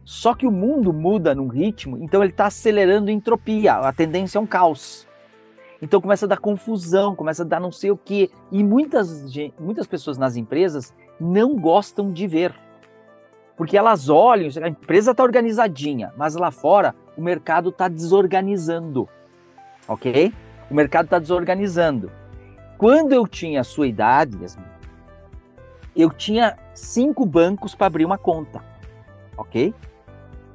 [0.02, 4.40] Só que o mundo muda num ritmo, então ele está acelerando entropia, a tendência é
[4.40, 5.06] um caos.
[5.82, 8.30] Então começa a dar confusão, começa a dar não sei o quê.
[8.52, 9.24] E muitas,
[9.58, 12.54] muitas pessoas nas empresas não gostam de ver.
[13.56, 19.08] Porque elas olham, a empresa está organizadinha, mas lá fora o mercado está desorganizando.
[19.86, 20.32] Ok?
[20.70, 22.10] O mercado está desorganizando.
[22.78, 24.38] Quando eu tinha a sua idade,
[25.94, 28.64] eu tinha cinco bancos para abrir uma conta.
[29.36, 29.74] Ok?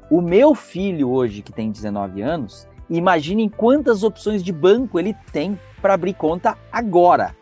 [0.10, 5.60] O meu filho hoje, que tem 19 anos, Imaginem quantas opções de banco ele tem
[5.82, 7.36] para abrir conta agora.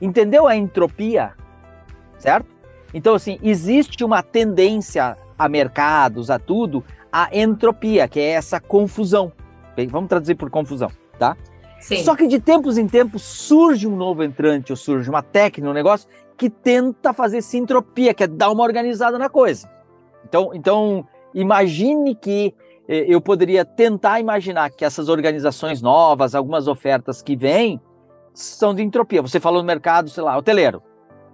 [0.00, 1.32] Entendeu a entropia?
[2.18, 2.46] Certo?
[2.94, 9.32] Então, assim, existe uma tendência a mercados, a tudo, a entropia, que é essa confusão.
[9.74, 11.36] Bem, vamos traduzir por confusão, tá?
[11.80, 12.02] Sim.
[12.02, 15.74] Só que de tempos em tempos surge um novo entrante, ou surge uma técnica, um
[15.74, 19.70] negócio que tenta fazer essa entropia, que é dar uma organizada na coisa.
[20.24, 22.54] Então, então imagine que
[22.88, 27.80] eu poderia tentar imaginar que essas organizações novas, algumas ofertas que vêm,
[28.32, 29.22] são de entropia.
[29.22, 30.82] Você falou no mercado, sei lá, hoteleiro.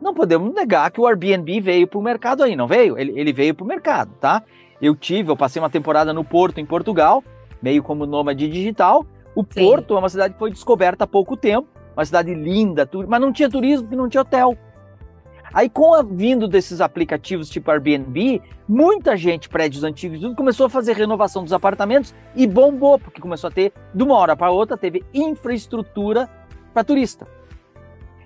[0.01, 2.99] Não podemos negar que o Airbnb veio para o mercado aí, não veio?
[2.99, 4.43] Ele, ele veio para o mercado, tá?
[4.81, 7.23] Eu tive, eu passei uma temporada no Porto, em Portugal,
[7.63, 9.07] meio como nômade digital.
[9.35, 9.65] O Sim.
[9.65, 13.33] Porto é uma cidade que foi descoberta há pouco tempo, uma cidade linda, mas não
[13.33, 14.57] tinha turismo não tinha hotel.
[15.53, 20.71] Aí, com a vindo desses aplicativos tipo Airbnb, muita gente, prédios antigos, tudo começou a
[20.71, 24.79] fazer renovação dos apartamentos e bombou, porque começou a ter, de uma hora para outra,
[24.79, 26.29] teve infraestrutura
[26.73, 27.27] para turista.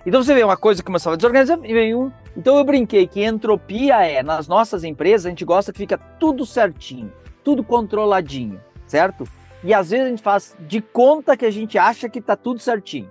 [0.05, 2.11] Então você vê uma coisa que começava a desorganizar e veio um.
[2.37, 6.45] Então eu brinquei que entropia é, nas nossas empresas, a gente gosta que fica tudo
[6.45, 7.11] certinho,
[7.43, 9.25] tudo controladinho, certo?
[9.61, 12.61] E às vezes a gente faz de conta que a gente acha que está tudo
[12.61, 13.09] certinho.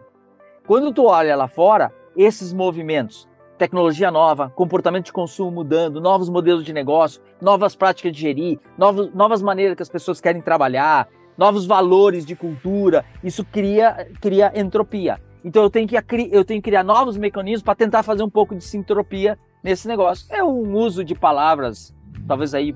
[0.66, 6.64] Quando tu olha lá fora, esses movimentos, tecnologia nova, comportamento de consumo mudando, novos modelos
[6.64, 11.66] de negócio, novas práticas de gerir, novos, novas maneiras que as pessoas querem trabalhar, novos
[11.66, 15.20] valores de cultura, isso cria, cria entropia.
[15.44, 15.96] Então eu tenho que,
[16.32, 20.26] eu tenho que criar novos mecanismos para tentar fazer um pouco de sintropia nesse negócio.
[20.30, 21.94] É um uso de palavras,
[22.26, 22.74] talvez aí,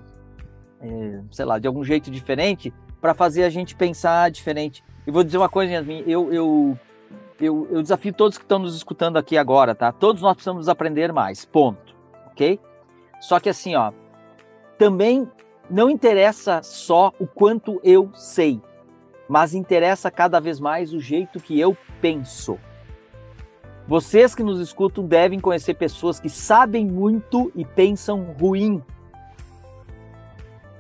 [0.81, 4.85] é, sei lá, de algum jeito diferente, para fazer a gente pensar diferente.
[5.07, 6.79] E vou dizer uma coisa, Yasmin, eu, eu
[7.41, 9.91] eu, eu desafio todos que estão nos escutando aqui agora, tá?
[9.91, 11.95] Todos nós precisamos aprender mais, ponto,
[12.27, 12.61] ok?
[13.21, 13.93] Só que assim, ó,
[14.79, 15.29] também
[15.69, 18.61] não interessa só o quanto eu sei,
[19.29, 22.59] mas interessa cada vez mais o jeito que eu penso.
[23.87, 28.83] Vocês que nos escutam devem conhecer pessoas que sabem muito e pensam ruim.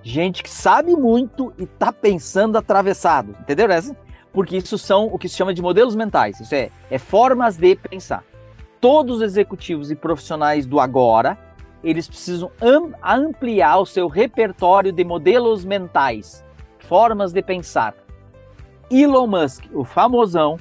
[0.02, 3.36] Gente que sabe muito e está pensando atravessado.
[3.40, 3.68] Entendeu?
[3.70, 3.96] Essa?
[4.32, 6.40] Porque isso são o que se chama de modelos mentais.
[6.40, 8.24] Isso é, é formas de pensar.
[8.80, 11.38] Todos os executivos e profissionais do agora,
[11.82, 12.50] eles precisam
[13.02, 16.44] ampliar o seu repertório de modelos mentais,
[16.78, 17.94] formas de pensar.
[18.90, 20.56] Elon Musk, o famosão,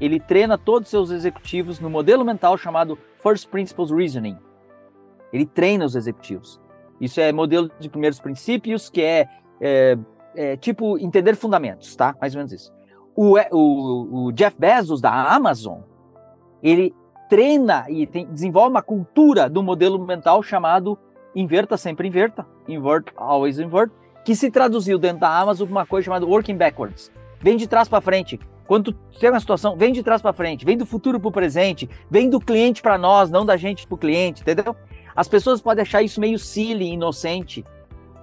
[0.00, 4.36] ele treina todos os seus executivos no modelo mental chamado First Principles Reasoning.
[5.32, 6.60] Ele treina os executivos.
[7.00, 9.28] Isso é modelo de primeiros princípios, que é,
[9.60, 9.98] é,
[10.34, 12.14] é tipo entender fundamentos, tá?
[12.20, 12.72] Mais ou menos isso.
[13.16, 15.80] O, o, o Jeff Bezos da Amazon,
[16.62, 16.94] ele
[17.28, 20.98] treina e tem, desenvolve uma cultura do modelo mental chamado
[21.34, 23.90] inverta sempre inverta, invert always invert,
[24.24, 27.12] que se traduziu dentro da Amazon uma coisa chamada working backwards.
[27.40, 28.40] Vem de trás para frente.
[28.66, 31.88] Quando tem uma situação, vem de trás para frente, vem do futuro para o presente,
[32.10, 34.74] vem do cliente para nós, não da gente para o cliente, entendeu?
[35.14, 37.64] As pessoas podem achar isso meio silly, inocente,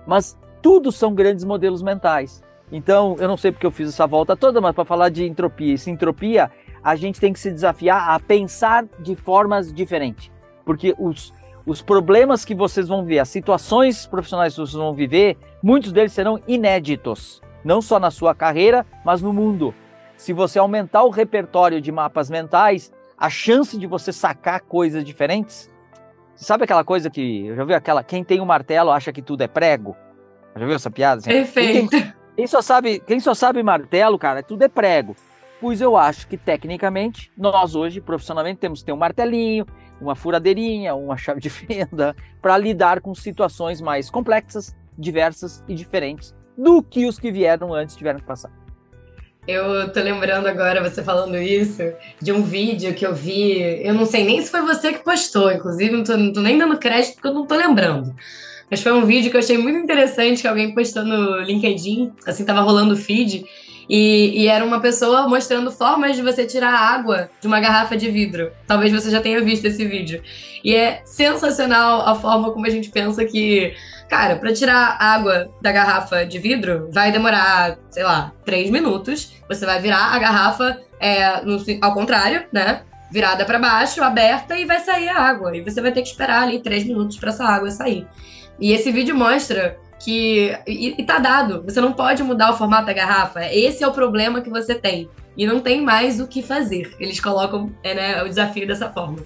[0.05, 2.43] mas tudo são grandes modelos mentais.
[2.73, 5.75] Então, eu não sei porque eu fiz essa volta toda, mas para falar de entropia
[5.75, 6.49] e entropia,
[6.83, 10.31] a gente tem que se desafiar a pensar de formas diferentes.
[10.65, 11.31] Porque os,
[11.67, 16.13] os problemas que vocês vão ver, as situações profissionais que vocês vão viver, muitos deles
[16.13, 17.43] serão inéditos.
[17.63, 19.71] Não só na sua carreira, mas no mundo.
[20.17, 25.71] Se você aumentar o repertório de mapas mentais, a chance de você sacar coisas diferentes.
[26.33, 27.45] Sabe aquela coisa que.
[27.45, 28.03] Eu já vi aquela.
[28.03, 29.95] Quem tem o um martelo acha que tudo é prego?
[30.55, 31.21] Já viu essa piada?
[31.21, 31.89] Perfeito.
[31.91, 35.15] Quem, quem só sabe, quem só sabe martelo, cara, tudo é prego.
[35.61, 39.65] Pois eu acho que tecnicamente nós hoje profissionalmente temos que ter um martelinho,
[40.01, 46.35] uma furadeirinha, uma chave de fenda para lidar com situações mais complexas, diversas e diferentes
[46.57, 48.51] do que os que vieram antes tiveram que passar.
[49.47, 51.81] Eu tô lembrando agora, você falando isso,
[52.21, 53.59] de um vídeo que eu vi.
[53.85, 56.57] Eu não sei nem se foi você que postou, inclusive, não tô, não tô nem
[56.57, 58.15] dando crédito porque eu não tô lembrando.
[58.69, 62.45] Mas foi um vídeo que eu achei muito interessante que alguém postou no LinkedIn, assim,
[62.45, 63.45] tava rolando o feed.
[63.89, 68.09] E, e, era uma pessoa mostrando formas de você tirar água de uma garrafa de
[68.09, 68.51] vidro.
[68.65, 70.21] Talvez você já tenha visto esse vídeo.
[70.63, 73.75] E é sensacional a forma como a gente pensa que,
[74.09, 79.33] cara, para tirar água da garrafa de vidro vai demorar, sei lá, três minutos.
[79.49, 82.83] Você vai virar a garrafa é, no, ao contrário, né?
[83.11, 85.55] Virada para baixo, aberta e vai sair a água.
[85.55, 88.07] E você vai ter que esperar ali três minutos para essa água sair.
[88.59, 90.55] E esse vídeo mostra que.
[90.67, 91.63] E, e tá dado.
[91.63, 93.45] Você não pode mudar o formato da garrafa.
[93.51, 95.09] Esse é o problema que você tem.
[95.35, 96.95] E não tem mais o que fazer.
[96.99, 99.19] Eles colocam é, né, o desafio dessa forma.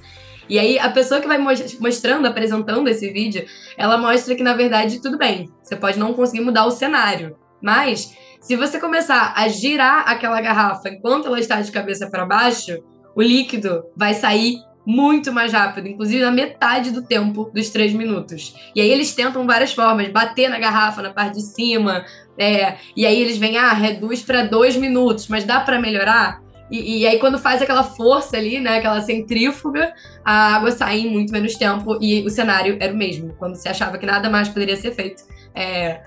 [0.49, 3.45] E aí, a pessoa que vai mostrando, apresentando esse vídeo,
[3.77, 5.51] ela mostra que, na verdade, tudo bem.
[5.61, 7.35] Você pode não conseguir mudar o cenário.
[7.61, 12.77] Mas Se você começar a girar aquela garrafa enquanto ela está de cabeça para baixo,
[13.15, 14.55] o líquido vai sair
[14.87, 18.55] muito mais rápido, inclusive na metade do tempo dos três minutos.
[18.73, 22.05] E aí eles tentam várias formas, bater na garrafa na parte de cima,
[22.39, 26.41] é, e aí eles vêm, ah, reduz para dois minutos, mas dá para melhorar?
[26.71, 31.09] E, e, aí, quando faz aquela força ali, né, aquela centrífuga, a água sai em
[31.09, 34.47] muito menos tempo e o cenário era o mesmo, quando se achava que nada mais
[34.47, 35.23] poderia ser feito.
[35.55, 36.01] É,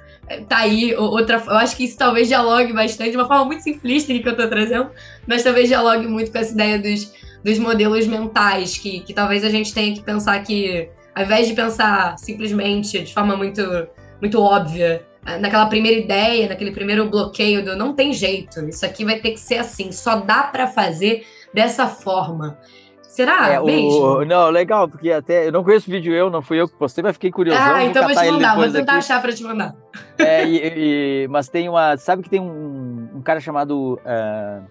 [0.49, 1.43] tá aí outra.
[1.47, 4.49] Eu acho que isso talvez dialogue bastante, de uma forma muito simplista que eu tô
[4.49, 4.91] trazendo,
[5.27, 7.11] mas talvez dialogue muito com essa ideia dos,
[7.45, 11.55] dos modelos mentais, que, que talvez a gente tenha que pensar que, ao invés de
[11.55, 13.63] pensar simplesmente de forma muito,
[14.21, 19.05] muito óbvia, ah, naquela primeira ideia, naquele primeiro bloqueio do não tem jeito, isso aqui
[19.05, 22.59] vai ter que ser assim, só dá para fazer dessa forma.
[23.03, 23.55] Será?
[23.55, 26.69] É, o, não, legal, porque até eu não conheço o vídeo eu, não fui eu
[26.69, 27.61] que postei, mas fiquei curioso.
[27.61, 28.99] Ah, então vou te mandar, vou tentar aqui.
[28.99, 29.75] achar para te mandar.
[30.17, 34.65] É, e, e, mas tem uma, sabe que tem um, um cara chamado uh,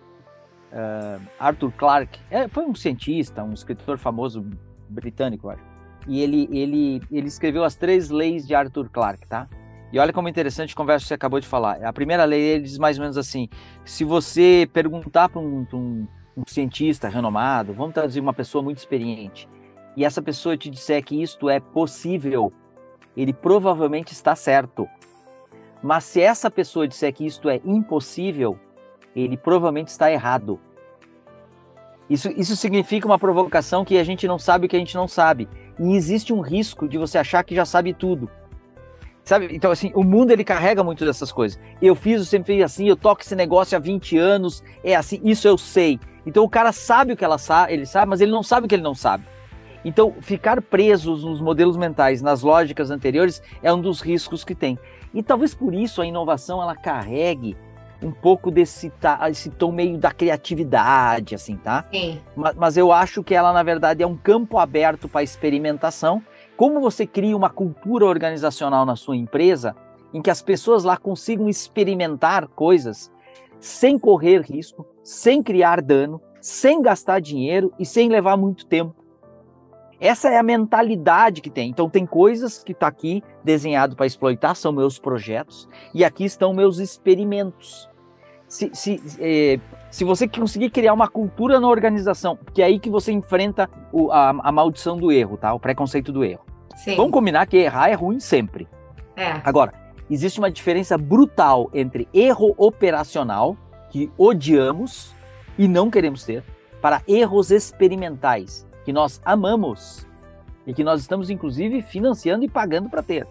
[0.71, 4.45] uh, Arthur Clarke, é, foi um cientista, um escritor famoso
[4.89, 5.63] britânico, acho.
[6.08, 9.47] E ele, ele, ele escreveu as três leis de Arthur Clarke, tá?
[9.91, 11.84] E olha como é interessante a conversa que você acabou de falar.
[11.84, 13.49] A primeira lei ele diz mais ou menos assim:
[13.84, 19.49] se você perguntar para um, um, um, cientista renomado, vamos traduzir uma pessoa muito experiente,
[19.97, 22.53] e essa pessoa te disser que isto é possível,
[23.17, 24.88] ele provavelmente está certo.
[25.82, 28.60] Mas se essa pessoa disser que isto é impossível,
[29.15, 30.60] ele provavelmente está errado.
[32.10, 35.08] Isso, isso significa uma provocação que a gente não sabe o que a gente não
[35.08, 35.48] sabe.
[35.80, 38.30] E existe um risco de você achar que já sabe tudo.
[39.24, 39.50] Sabe?
[39.52, 41.60] Então, assim, o mundo ele carrega muito dessas coisas.
[41.80, 45.22] Eu fiz, eu sempre fiz assim, eu toco esse negócio há 20 anos, é assim,
[45.24, 46.00] isso eu sei.
[46.26, 48.69] Então o cara sabe o que ela sabe, ele sabe, mas ele não sabe o
[48.69, 49.24] que ele não sabe.
[49.86, 54.78] Então, ficar presos nos modelos mentais, nas lógicas anteriores, é um dos riscos que tem.
[55.13, 57.56] E talvez por isso a inovação ela carregue
[58.02, 58.92] um pouco desse
[59.30, 61.86] esse tom meio da criatividade, assim, tá?
[61.92, 62.20] Sim.
[62.36, 66.24] Mas, mas eu acho que ela, na verdade, é um campo aberto para experimentação
[66.56, 69.76] como você cria uma cultura organizacional na sua empresa
[70.14, 73.12] em que as pessoas lá consigam experimentar coisas
[73.60, 78.99] sem correr risco, sem criar dano, sem gastar dinheiro e sem levar muito tempo.
[80.00, 81.70] Essa é a mentalidade que tem.
[81.70, 86.54] Então tem coisas que está aqui desenhado para exploitar, são meus projetos, e aqui estão
[86.54, 87.90] meus experimentos.
[88.48, 89.60] Se, se, eh,
[89.92, 94.12] se você conseguir criar uma cultura na organização, que é aí que você enfrenta o,
[94.12, 95.54] a, a maldição do erro, tá?
[95.54, 96.44] O preconceito do erro.
[96.76, 96.96] Sim.
[96.96, 98.68] Vamos combinar que errar é ruim sempre.
[99.16, 99.42] É.
[99.44, 99.74] Agora,
[100.10, 103.56] existe uma diferença brutal entre erro operacional,
[103.92, 105.14] que odiamos
[105.58, 106.44] e não queremos ter,
[106.82, 110.08] para erros experimentais, que nós amamos
[110.65, 113.28] e que nós estamos, inclusive, financiando e pagando para ter.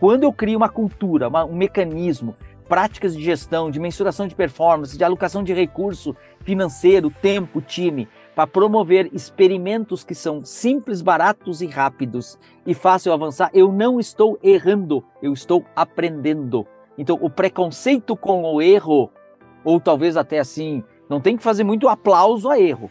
[0.00, 2.34] Quando eu crio uma cultura, uma, um mecanismo,
[2.68, 8.44] práticas de gestão, de mensuração de performance, de alocação de recurso financeiro, tempo, time, para
[8.44, 15.04] promover experimentos que são simples, baratos e rápidos e fácil avançar, eu não estou errando,
[15.22, 16.66] eu estou aprendendo.
[16.98, 19.12] Então, o preconceito com o erro,
[19.62, 22.90] ou talvez até assim, não tem que fazer muito aplauso a erro.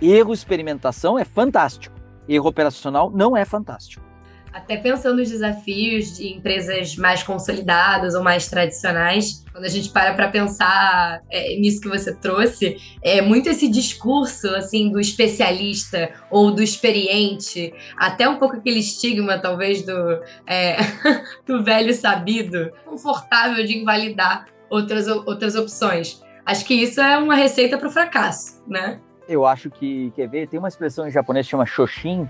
[0.00, 1.94] Erro experimentação é fantástico.
[2.28, 4.08] Erro operacional não é fantástico
[4.52, 10.14] até pensando nos desafios de empresas mais consolidadas ou mais tradicionais, quando a gente para
[10.14, 16.50] para pensar é, nisso que você trouxe, é muito esse discurso assim do especialista ou
[16.50, 20.76] do experiente, até um pouco aquele estigma talvez do, é,
[21.46, 26.20] do velho sabido, confortável de invalidar outras, outras opções.
[26.44, 29.00] Acho que isso é uma receita para o fracasso, né?
[29.28, 32.28] Eu acho que, quer ver, tem uma expressão em japonês que chama Shoshin,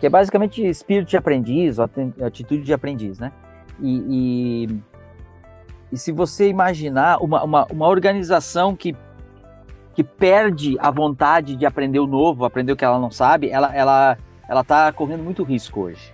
[0.00, 3.30] que é basicamente espírito de aprendiz, atitude de aprendiz, né?
[3.78, 4.80] E, e,
[5.92, 8.96] e se você imaginar uma, uma, uma, organização que,
[9.94, 13.74] que perde a vontade de aprender o novo, aprender o que ela não sabe, ela
[13.74, 16.12] ela ela está correndo muito risco hoje.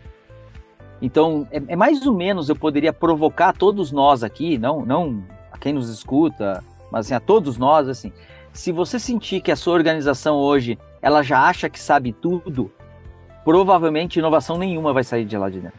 [1.01, 5.59] Então, é, é, mais ou menos eu poderia provocar todos nós aqui, não não a
[5.59, 8.12] quem nos escuta, mas assim, a todos nós, assim,
[8.57, 12.73] se você sentir que a sua organização hoje ela já acha que sabe tudo,
[13.45, 15.79] provavelmente inovação nenhuma vai sair de lá de dentro.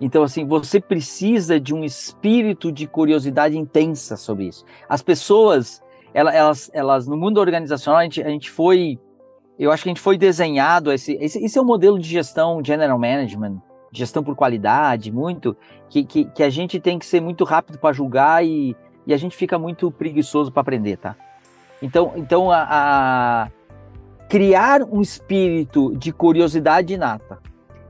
[0.00, 4.64] Então, assim, você precisa de um espírito de curiosidade intensa sobre isso.
[4.88, 5.82] As pessoas,
[6.14, 8.96] elas, elas no mundo organizacional, a gente, a gente foi,
[9.58, 12.08] eu acho que a gente foi desenhado, esse, esse, esse é o um modelo de
[12.08, 15.56] gestão general management, gestão por qualidade, muito,
[15.88, 19.16] que, que, que a gente tem que ser muito rápido para julgar e, e a
[19.16, 21.16] gente fica muito preguiçoso para aprender, tá?
[21.80, 23.50] Então, então a, a
[24.28, 27.38] criar um espírito de curiosidade inata,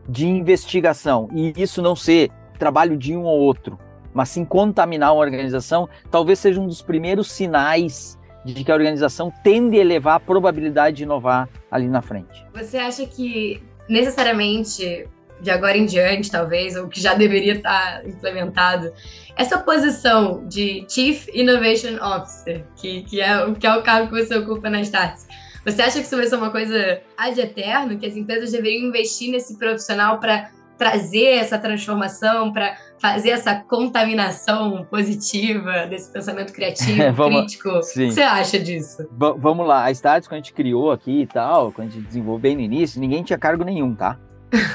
[0.08, 3.78] de investigação, e isso não ser trabalho de um ou outro,
[4.12, 9.32] mas sim contaminar uma organização, talvez seja um dos primeiros sinais de que a organização
[9.42, 12.46] tende a elevar a probabilidade de inovar ali na frente.
[12.54, 15.06] Você acha que necessariamente
[15.40, 18.92] de agora em diante, talvez, ou que já deveria estar implementado,
[19.36, 24.36] essa posição de Chief Innovation Officer, que, que, é, que é o cargo que você
[24.36, 25.26] ocupa na Starts,
[25.64, 29.30] você acha que isso vai ser uma coisa ad eterno, que as empresas deveriam investir
[29.30, 37.10] nesse profissional para trazer essa transformação, para fazer essa contaminação positiva desse pensamento criativo, é,
[37.10, 37.82] vamos, crítico.
[37.82, 38.04] Sim.
[38.04, 39.02] O que você acha disso?
[39.10, 42.06] V vamos lá, a Starts, quando a gente criou aqui e tal, quando a gente
[42.06, 44.18] desenvolveu bem no início, ninguém tinha cargo nenhum, tá?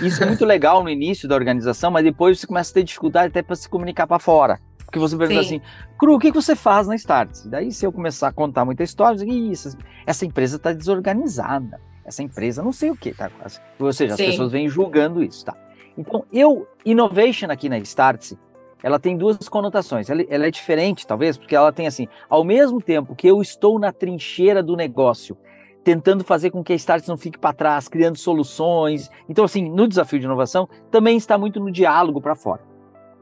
[0.01, 3.27] Isso é muito legal no início da organização, mas depois você começa a ter dificuldade
[3.27, 4.59] até para se comunicar para fora.
[4.85, 5.57] Porque você pergunta Sim.
[5.57, 5.61] assim,
[5.97, 7.47] Cru, o que, você faz na Starts?
[7.47, 11.81] Daí, se eu começar a contar muita história, eu digo, isso, essa empresa está desorganizada.
[12.05, 13.31] Essa empresa não sei o que, tá?
[13.79, 14.27] Ou seja, as Sim.
[14.27, 15.55] pessoas vêm julgando isso, tá?
[15.97, 18.37] Então, eu, innovation aqui na Startse,
[18.83, 20.09] ela tem duas conotações.
[20.09, 23.79] Ela, ela, é diferente, talvez, porque ela tem assim, ao mesmo tempo que eu estou
[23.79, 25.37] na trincheira do negócio,
[25.83, 29.09] tentando fazer com que a Startse não fique para trás, criando soluções.
[29.27, 32.61] Então, assim, no desafio de inovação, também está muito no diálogo para fora,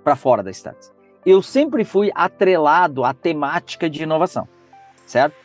[0.04, 0.92] para fora da Startse.
[1.26, 4.48] Eu sempre fui atrelado à temática de inovação,
[5.06, 5.36] certo?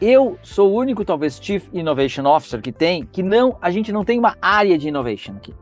[0.00, 4.04] Eu sou o único, talvez, Chief Innovation Officer que tem, que não, a gente não
[4.04, 5.54] tem uma área de innovation aqui.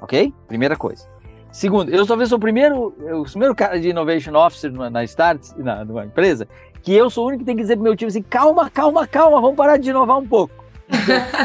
[0.00, 0.32] Ok?
[0.46, 1.06] Primeira coisa.
[1.50, 5.84] Segundo, eu talvez sou o primeiro, o primeiro cara de Innovation Officer na Start, na,
[5.84, 6.46] numa empresa,
[6.82, 9.06] que eu sou o único que tem que dizer pro meu time assim, calma, calma,
[9.06, 10.64] calma, vamos parar de inovar um pouco.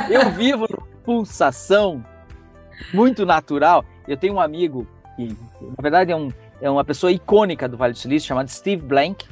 [0.09, 0.67] Eu vivo
[1.03, 2.03] pulsação
[2.93, 3.83] muito natural.
[4.07, 5.27] Eu tenho um amigo que,
[5.61, 6.31] na verdade, é, um,
[6.61, 9.25] é uma pessoa icônica do Vale do Silício, chamado Steve Blank.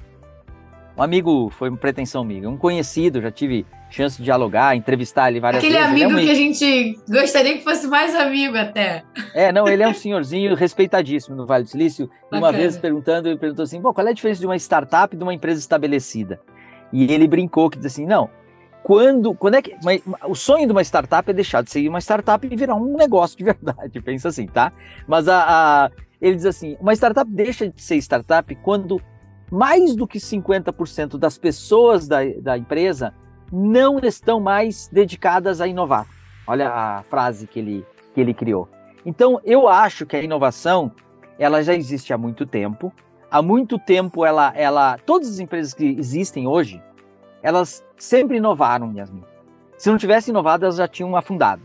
[1.01, 5.39] Um amigo, foi uma pretensão minha, um conhecido, já tive chance de dialogar, entrevistar ele
[5.39, 5.89] várias Aquele vezes.
[5.89, 6.25] Aquele amigo é um...
[6.25, 9.03] que a gente gostaria que fosse mais amigo até.
[9.33, 12.07] É, não, ele é um senhorzinho respeitadíssimo no Vale do Silício.
[12.25, 12.37] Bacana.
[12.37, 15.17] Uma vez perguntando, ele perguntou assim: Bom, qual é a diferença de uma startup e
[15.17, 16.39] de uma empresa estabelecida?
[16.93, 18.29] E ele brincou que disse assim: não,
[18.83, 19.75] quando, quando é que.
[20.29, 23.35] o sonho de uma startup é deixar de ser uma startup e virar um negócio
[23.35, 23.99] de verdade.
[24.01, 24.71] Pensa assim, tá?
[25.07, 25.91] Mas a, a
[26.21, 29.01] ele diz assim: uma startup deixa de ser startup quando
[29.51, 33.13] mais do que 50% das pessoas da, da empresa
[33.51, 36.07] não estão mais dedicadas a inovar.
[36.47, 38.69] Olha a frase que ele, que ele criou.
[39.05, 40.91] Então, eu acho que a inovação,
[41.37, 42.93] ela já existe há muito tempo.
[43.29, 46.81] Há muito tempo, ela, ela, todas as empresas que existem hoje,
[47.43, 49.23] elas sempre inovaram, Yasmin.
[49.77, 51.61] Se não tivessem inovado, elas já tinham afundado.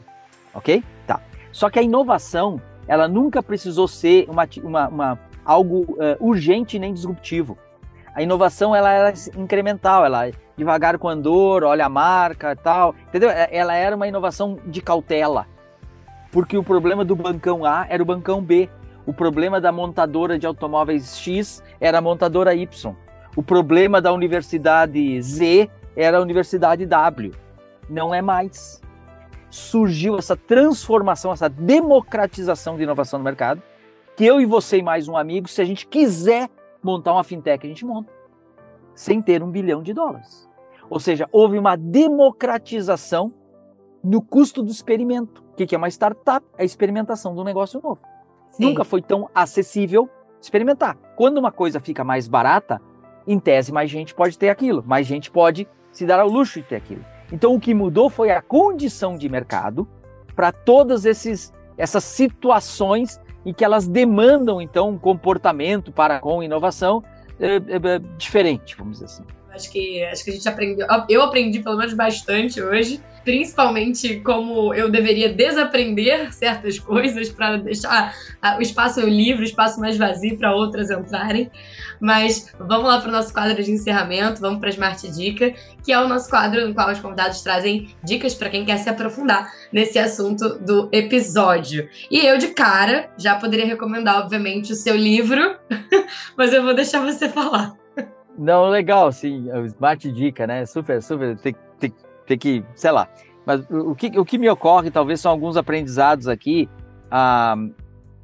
[0.55, 0.83] Ok?
[1.07, 1.21] Tá.
[1.53, 6.93] Só que a inovação, ela nunca precisou ser uma, uma, uma algo uh, urgente nem
[6.93, 7.59] disruptivo.
[8.17, 13.29] A inovação, ela era incremental, ela devagar com andor, olha a marca e tal, entendeu?
[13.29, 15.47] É, ela era uma inovação de cautela,
[16.33, 18.71] porque o problema do bancão A era o bancão B,
[19.05, 22.97] o problema da montadora de automóveis X era a montadora Y,
[23.37, 27.35] o problema da universidade Z era a universidade W.
[27.87, 28.81] Não é mais.
[29.51, 33.63] Surgiu essa transformação, essa democratização de inovação no mercado,
[34.17, 36.49] que eu e você e mais um amigo, se a gente quiser
[36.87, 38.13] montar uma fintech, a gente monta,
[38.95, 40.49] sem ter um bilhão de dólares.
[40.89, 43.35] Ou seja, houve uma democratização
[44.03, 45.45] no custo do experimento.
[45.53, 46.47] O que é uma startup?
[46.57, 47.99] É a experimentação de um negócio novo.
[48.51, 48.67] Sim.
[48.67, 50.09] Nunca foi tão acessível
[50.41, 50.97] experimentar.
[51.17, 52.81] Quando uma coisa fica mais barata,
[53.27, 56.69] em tese, mais gente pode ter aquilo, mais gente pode se dar ao luxo de
[56.69, 57.05] ter aquilo.
[57.33, 59.89] Então, o que mudou foi a condição de mercado
[60.37, 67.03] para todas esses, essas situações em que elas demandam, então, um comportamento para com inovação
[67.39, 69.23] é, é diferente, vamos dizer assim.
[69.57, 70.87] Acho que, acho que a gente aprendeu.
[71.09, 78.15] Eu aprendi pelo menos bastante hoje, principalmente como eu deveria desaprender certas coisas para deixar
[78.59, 81.51] o espaço livre, o espaço mais vazio para outras entrarem.
[82.01, 85.93] Mas vamos lá para o nosso quadro de encerramento, vamos para a Smart Dica, que
[85.93, 89.51] é o nosso quadro no qual os convidados trazem dicas para quem quer se aprofundar
[89.73, 91.89] nesse assunto do episódio.
[92.11, 95.57] E eu, de cara, já poderia recomendar, obviamente, o seu livro,
[96.37, 97.75] mas eu vou deixar você falar.
[98.39, 99.51] Não, legal, sim.
[99.51, 100.67] É smart dica, né?
[100.67, 101.37] Super, super.
[101.39, 101.93] Tem, tem,
[102.27, 103.09] tem que, sei lá.
[103.45, 106.69] Mas o que, o que me ocorre, talvez, são alguns aprendizados aqui,
[107.11, 107.55] ah,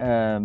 [0.01, 0.41] ah,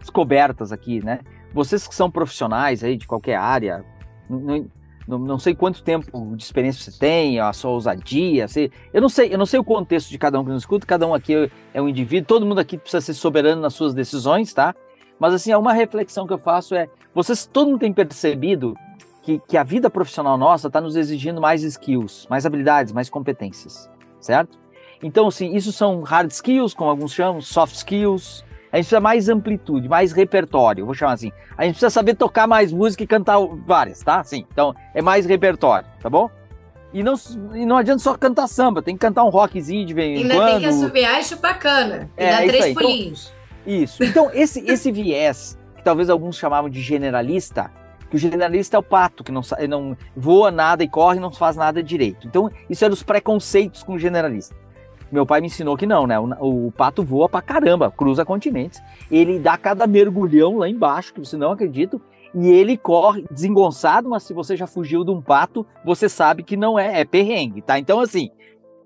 [0.00, 1.20] descobertas aqui, né?
[1.54, 3.84] Vocês que são profissionais aí de qualquer área,
[4.28, 4.68] não,
[5.06, 9.08] não, não, sei quanto tempo de experiência você tem, a sua ousadia, você, eu não
[9.08, 11.50] sei, eu não sei o contexto de cada um que nos escuta, cada um aqui
[11.72, 14.74] é um indivíduo, todo mundo aqui precisa ser soberano nas suas decisões, tá?
[15.18, 18.76] Mas assim, uma reflexão que eu faço é, vocês todo mundo tem percebido
[19.28, 23.90] que, que a vida profissional nossa está nos exigindo mais skills, mais habilidades, mais competências,
[24.18, 24.58] certo?
[25.02, 29.28] Então, assim, isso são hard skills, como alguns chamam, soft skills, A gente precisa mais
[29.30, 31.32] amplitude, mais repertório, vou chamar assim.
[31.56, 34.22] A gente precisa saber tocar mais música e cantar várias, tá?
[34.24, 34.44] Sim.
[34.52, 36.30] Então, é mais repertório, tá bom?
[36.92, 37.14] E não,
[37.54, 40.34] e não adianta só cantar samba, tem que cantar um rockzinho de vez em Ainda
[40.34, 40.50] quando.
[40.50, 42.10] tem que assobiar e chupar cana.
[42.18, 42.66] E É, dar isso três.
[42.72, 43.32] Então- pulinhos.
[43.66, 44.04] Isso.
[44.04, 47.70] Então, esse, esse viés, que talvez alguns chamavam de generalista,
[48.10, 51.56] que o generalista é o pato, que não, não voa nada e corre não faz
[51.56, 52.26] nada direito.
[52.26, 54.54] Então, isso eram os preconceitos com o generalista.
[55.10, 56.18] Meu pai me ensinou que não, né?
[56.18, 58.80] O, o pato voa pra caramba, cruza continentes.
[59.10, 61.98] Ele dá cada mergulhão lá embaixo, que você não acredita,
[62.34, 66.56] e ele corre desengonçado, mas se você já fugiu de um pato, você sabe que
[66.56, 67.78] não é, é perrengue, tá?
[67.78, 68.30] Então, assim,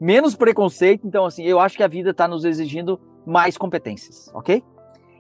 [0.00, 1.06] menos preconceito.
[1.06, 4.62] Então, assim, eu acho que a vida está nos exigindo mais competências, ok?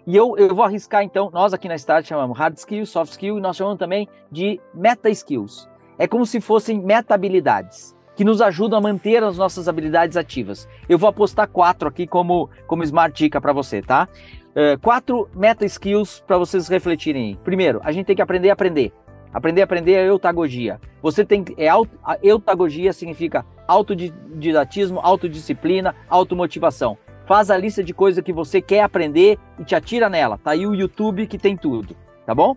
[0.06, 3.38] E eu, eu vou arriscar, então, nós aqui na Start chamamos hard skills, soft skill,
[3.38, 5.68] e nós chamamos também de meta skills.
[5.98, 10.68] É como se fossem meta habilidades, que nos ajudam a manter as nossas habilidades ativas.
[10.88, 14.08] Eu vou apostar quatro aqui como, como smart dica para você, tá?
[14.54, 17.38] Eh, quatro meta skills para vocês refletirem.
[17.44, 18.92] Primeiro, a gente tem que aprender a aprender.
[19.32, 20.78] Aprender a aprender é eutagogia.
[21.00, 21.42] Você tem.
[21.56, 26.98] É, aut- a eutagogia significa autodidatismo, autodisciplina, automotivação.
[27.24, 30.38] Faz a lista de coisas que você quer aprender e te atira nela.
[30.38, 31.96] Tá aí o YouTube que tem tudo,
[32.26, 32.56] tá bom?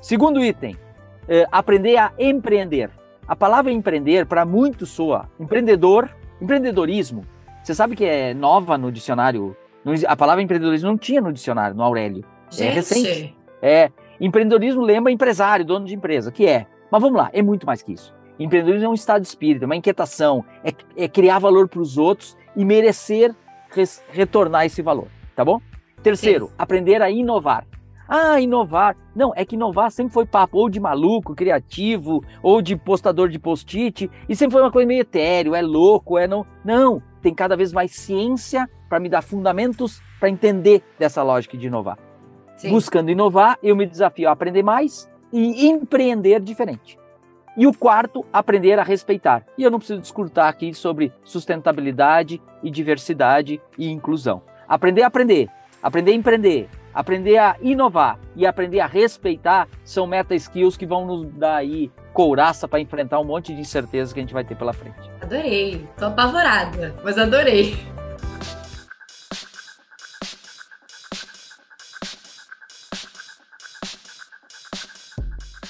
[0.00, 0.76] Segundo item,
[1.28, 2.90] eh, aprender a empreender.
[3.26, 6.10] A palavra empreender para muitos soa empreendedor,
[6.40, 7.24] empreendedorismo.
[7.62, 9.56] Você sabe que é nova no dicionário.
[10.06, 12.24] A palavra empreendedorismo não tinha no dicionário, no Aurélio.
[12.50, 13.36] Gente, recente.
[13.62, 13.90] É,
[14.20, 16.66] empreendedorismo lembra empresário, dono de empresa, que é.
[16.90, 18.12] Mas vamos lá, é muito mais que isso.
[18.38, 21.96] Empreendedorismo é um estado de espírito, é uma inquietação, é, é criar valor para os
[21.96, 23.34] outros e merecer
[23.74, 25.60] res- retornar esse valor, tá bom?
[26.02, 26.52] Terceiro, Sim.
[26.58, 27.66] aprender a inovar.
[28.08, 28.96] Ah, inovar.
[29.14, 33.38] Não, é que inovar sempre foi papo ou de maluco, criativo, ou de postador de
[33.38, 36.44] post-it, e sempre foi uma coisa meio etéreo, é louco, é não.
[36.64, 41.66] Não, tem cada vez mais ciência para me dar fundamentos para entender dessa lógica de
[41.68, 41.96] inovar.
[42.56, 42.68] sim.
[42.70, 46.98] Buscando inovar, eu me desafio a aprender mais e empreender diferente.
[47.56, 49.44] E o quarto, aprender a respeitar.
[49.58, 54.42] E eu não preciso discutir aqui sobre sustentabilidade e diversidade e inclusão.
[54.66, 55.48] Aprender a aprender,
[55.82, 61.04] aprender a empreender, aprender a inovar e aprender a respeitar são meta skills que vão
[61.04, 64.54] nos dar aí couraça para enfrentar um monte de incertezas que a gente vai ter
[64.54, 65.10] pela frente.
[65.20, 65.86] Adorei.
[65.98, 67.76] Tô apavorada, mas adorei.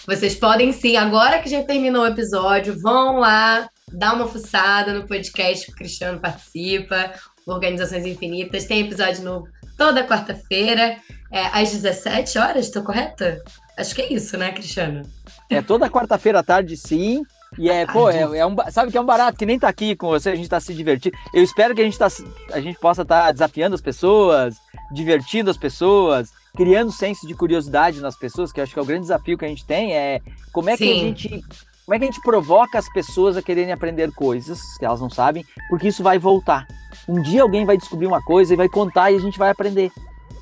[0.07, 5.07] Vocês podem sim, agora que já terminou o episódio, vão lá dar uma fuçada no
[5.07, 7.13] podcast que o Cristiano participa,
[7.47, 8.65] Organizações Infinitas.
[8.65, 9.47] Tem episódio novo
[9.77, 10.97] toda quarta-feira,
[11.31, 13.43] é, às 17 horas, tô correta?
[13.79, 15.03] Acho que é isso, né, Cristiano?
[15.49, 17.23] É toda quarta-feira à tarde, sim.
[17.59, 19.95] E é, pô, é, é um, sabe que é um barato que nem tá aqui
[19.95, 21.17] com você, a gente tá se divertindo.
[21.35, 22.09] Eu espero que a gente, tá,
[22.53, 24.57] a gente possa estar desafiando as pessoas,
[24.93, 28.87] divertindo as pessoas, criando senso de curiosidade nas pessoas, que eu acho que é o
[28.87, 30.21] grande desafio que a gente tem, é
[30.53, 31.01] como é que a Sim.
[31.01, 31.45] gente.
[31.85, 35.11] Como é que a gente provoca as pessoas a quererem aprender coisas que elas não
[35.11, 36.65] sabem, porque isso vai voltar.
[37.09, 39.91] Um dia alguém vai descobrir uma coisa e vai contar e a gente vai aprender.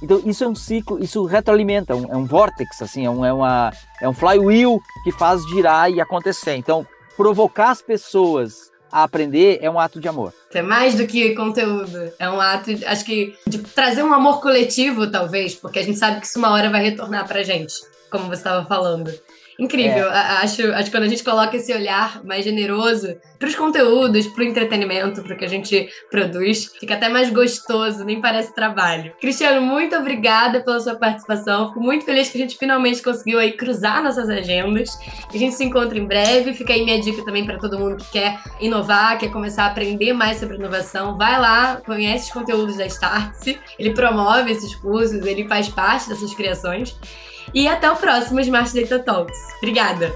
[0.02, 3.24] Então, isso é um ciclo, isso retroalimenta, é um, é um vortex, assim, é um,
[3.24, 6.56] é, uma, é um flywheel que faz girar e acontecer.
[6.56, 6.86] Então,
[7.16, 10.32] provocar as pessoas a aprender é um ato de amor.
[10.52, 12.12] É mais do que conteúdo.
[12.18, 16.20] É um ato, acho que, de trazer um amor coletivo, talvez, porque a gente sabe
[16.20, 17.74] que isso uma hora vai retornar pra gente,
[18.10, 19.12] como você estava falando.
[19.60, 20.08] Incrível.
[20.08, 24.42] A- Acho, acho que quando a gente coloca esse olhar mais generoso pros conteúdos, pro
[24.44, 29.12] entretenimento, pro que a gente produz, fica até mais gostoso, nem parece trabalho.
[29.20, 31.68] Cristiano, muito obrigada pela sua participação.
[31.68, 34.90] Fico muito feliz que a gente finalmente conseguiu aí cruzar nossas agendas.
[35.32, 36.54] A gente se encontra em breve.
[36.54, 40.12] Fica aí minha dica também para todo mundo que quer inovar, quer começar a aprender
[40.12, 41.16] mais sobre inovação.
[41.18, 43.58] Vai lá, conhece os conteúdos da Startse.
[43.78, 46.96] Ele promove esses cursos, ele faz parte dessas criações.
[47.52, 49.38] E até o próximo Smart Data Talks.
[49.58, 50.12] Obrigada!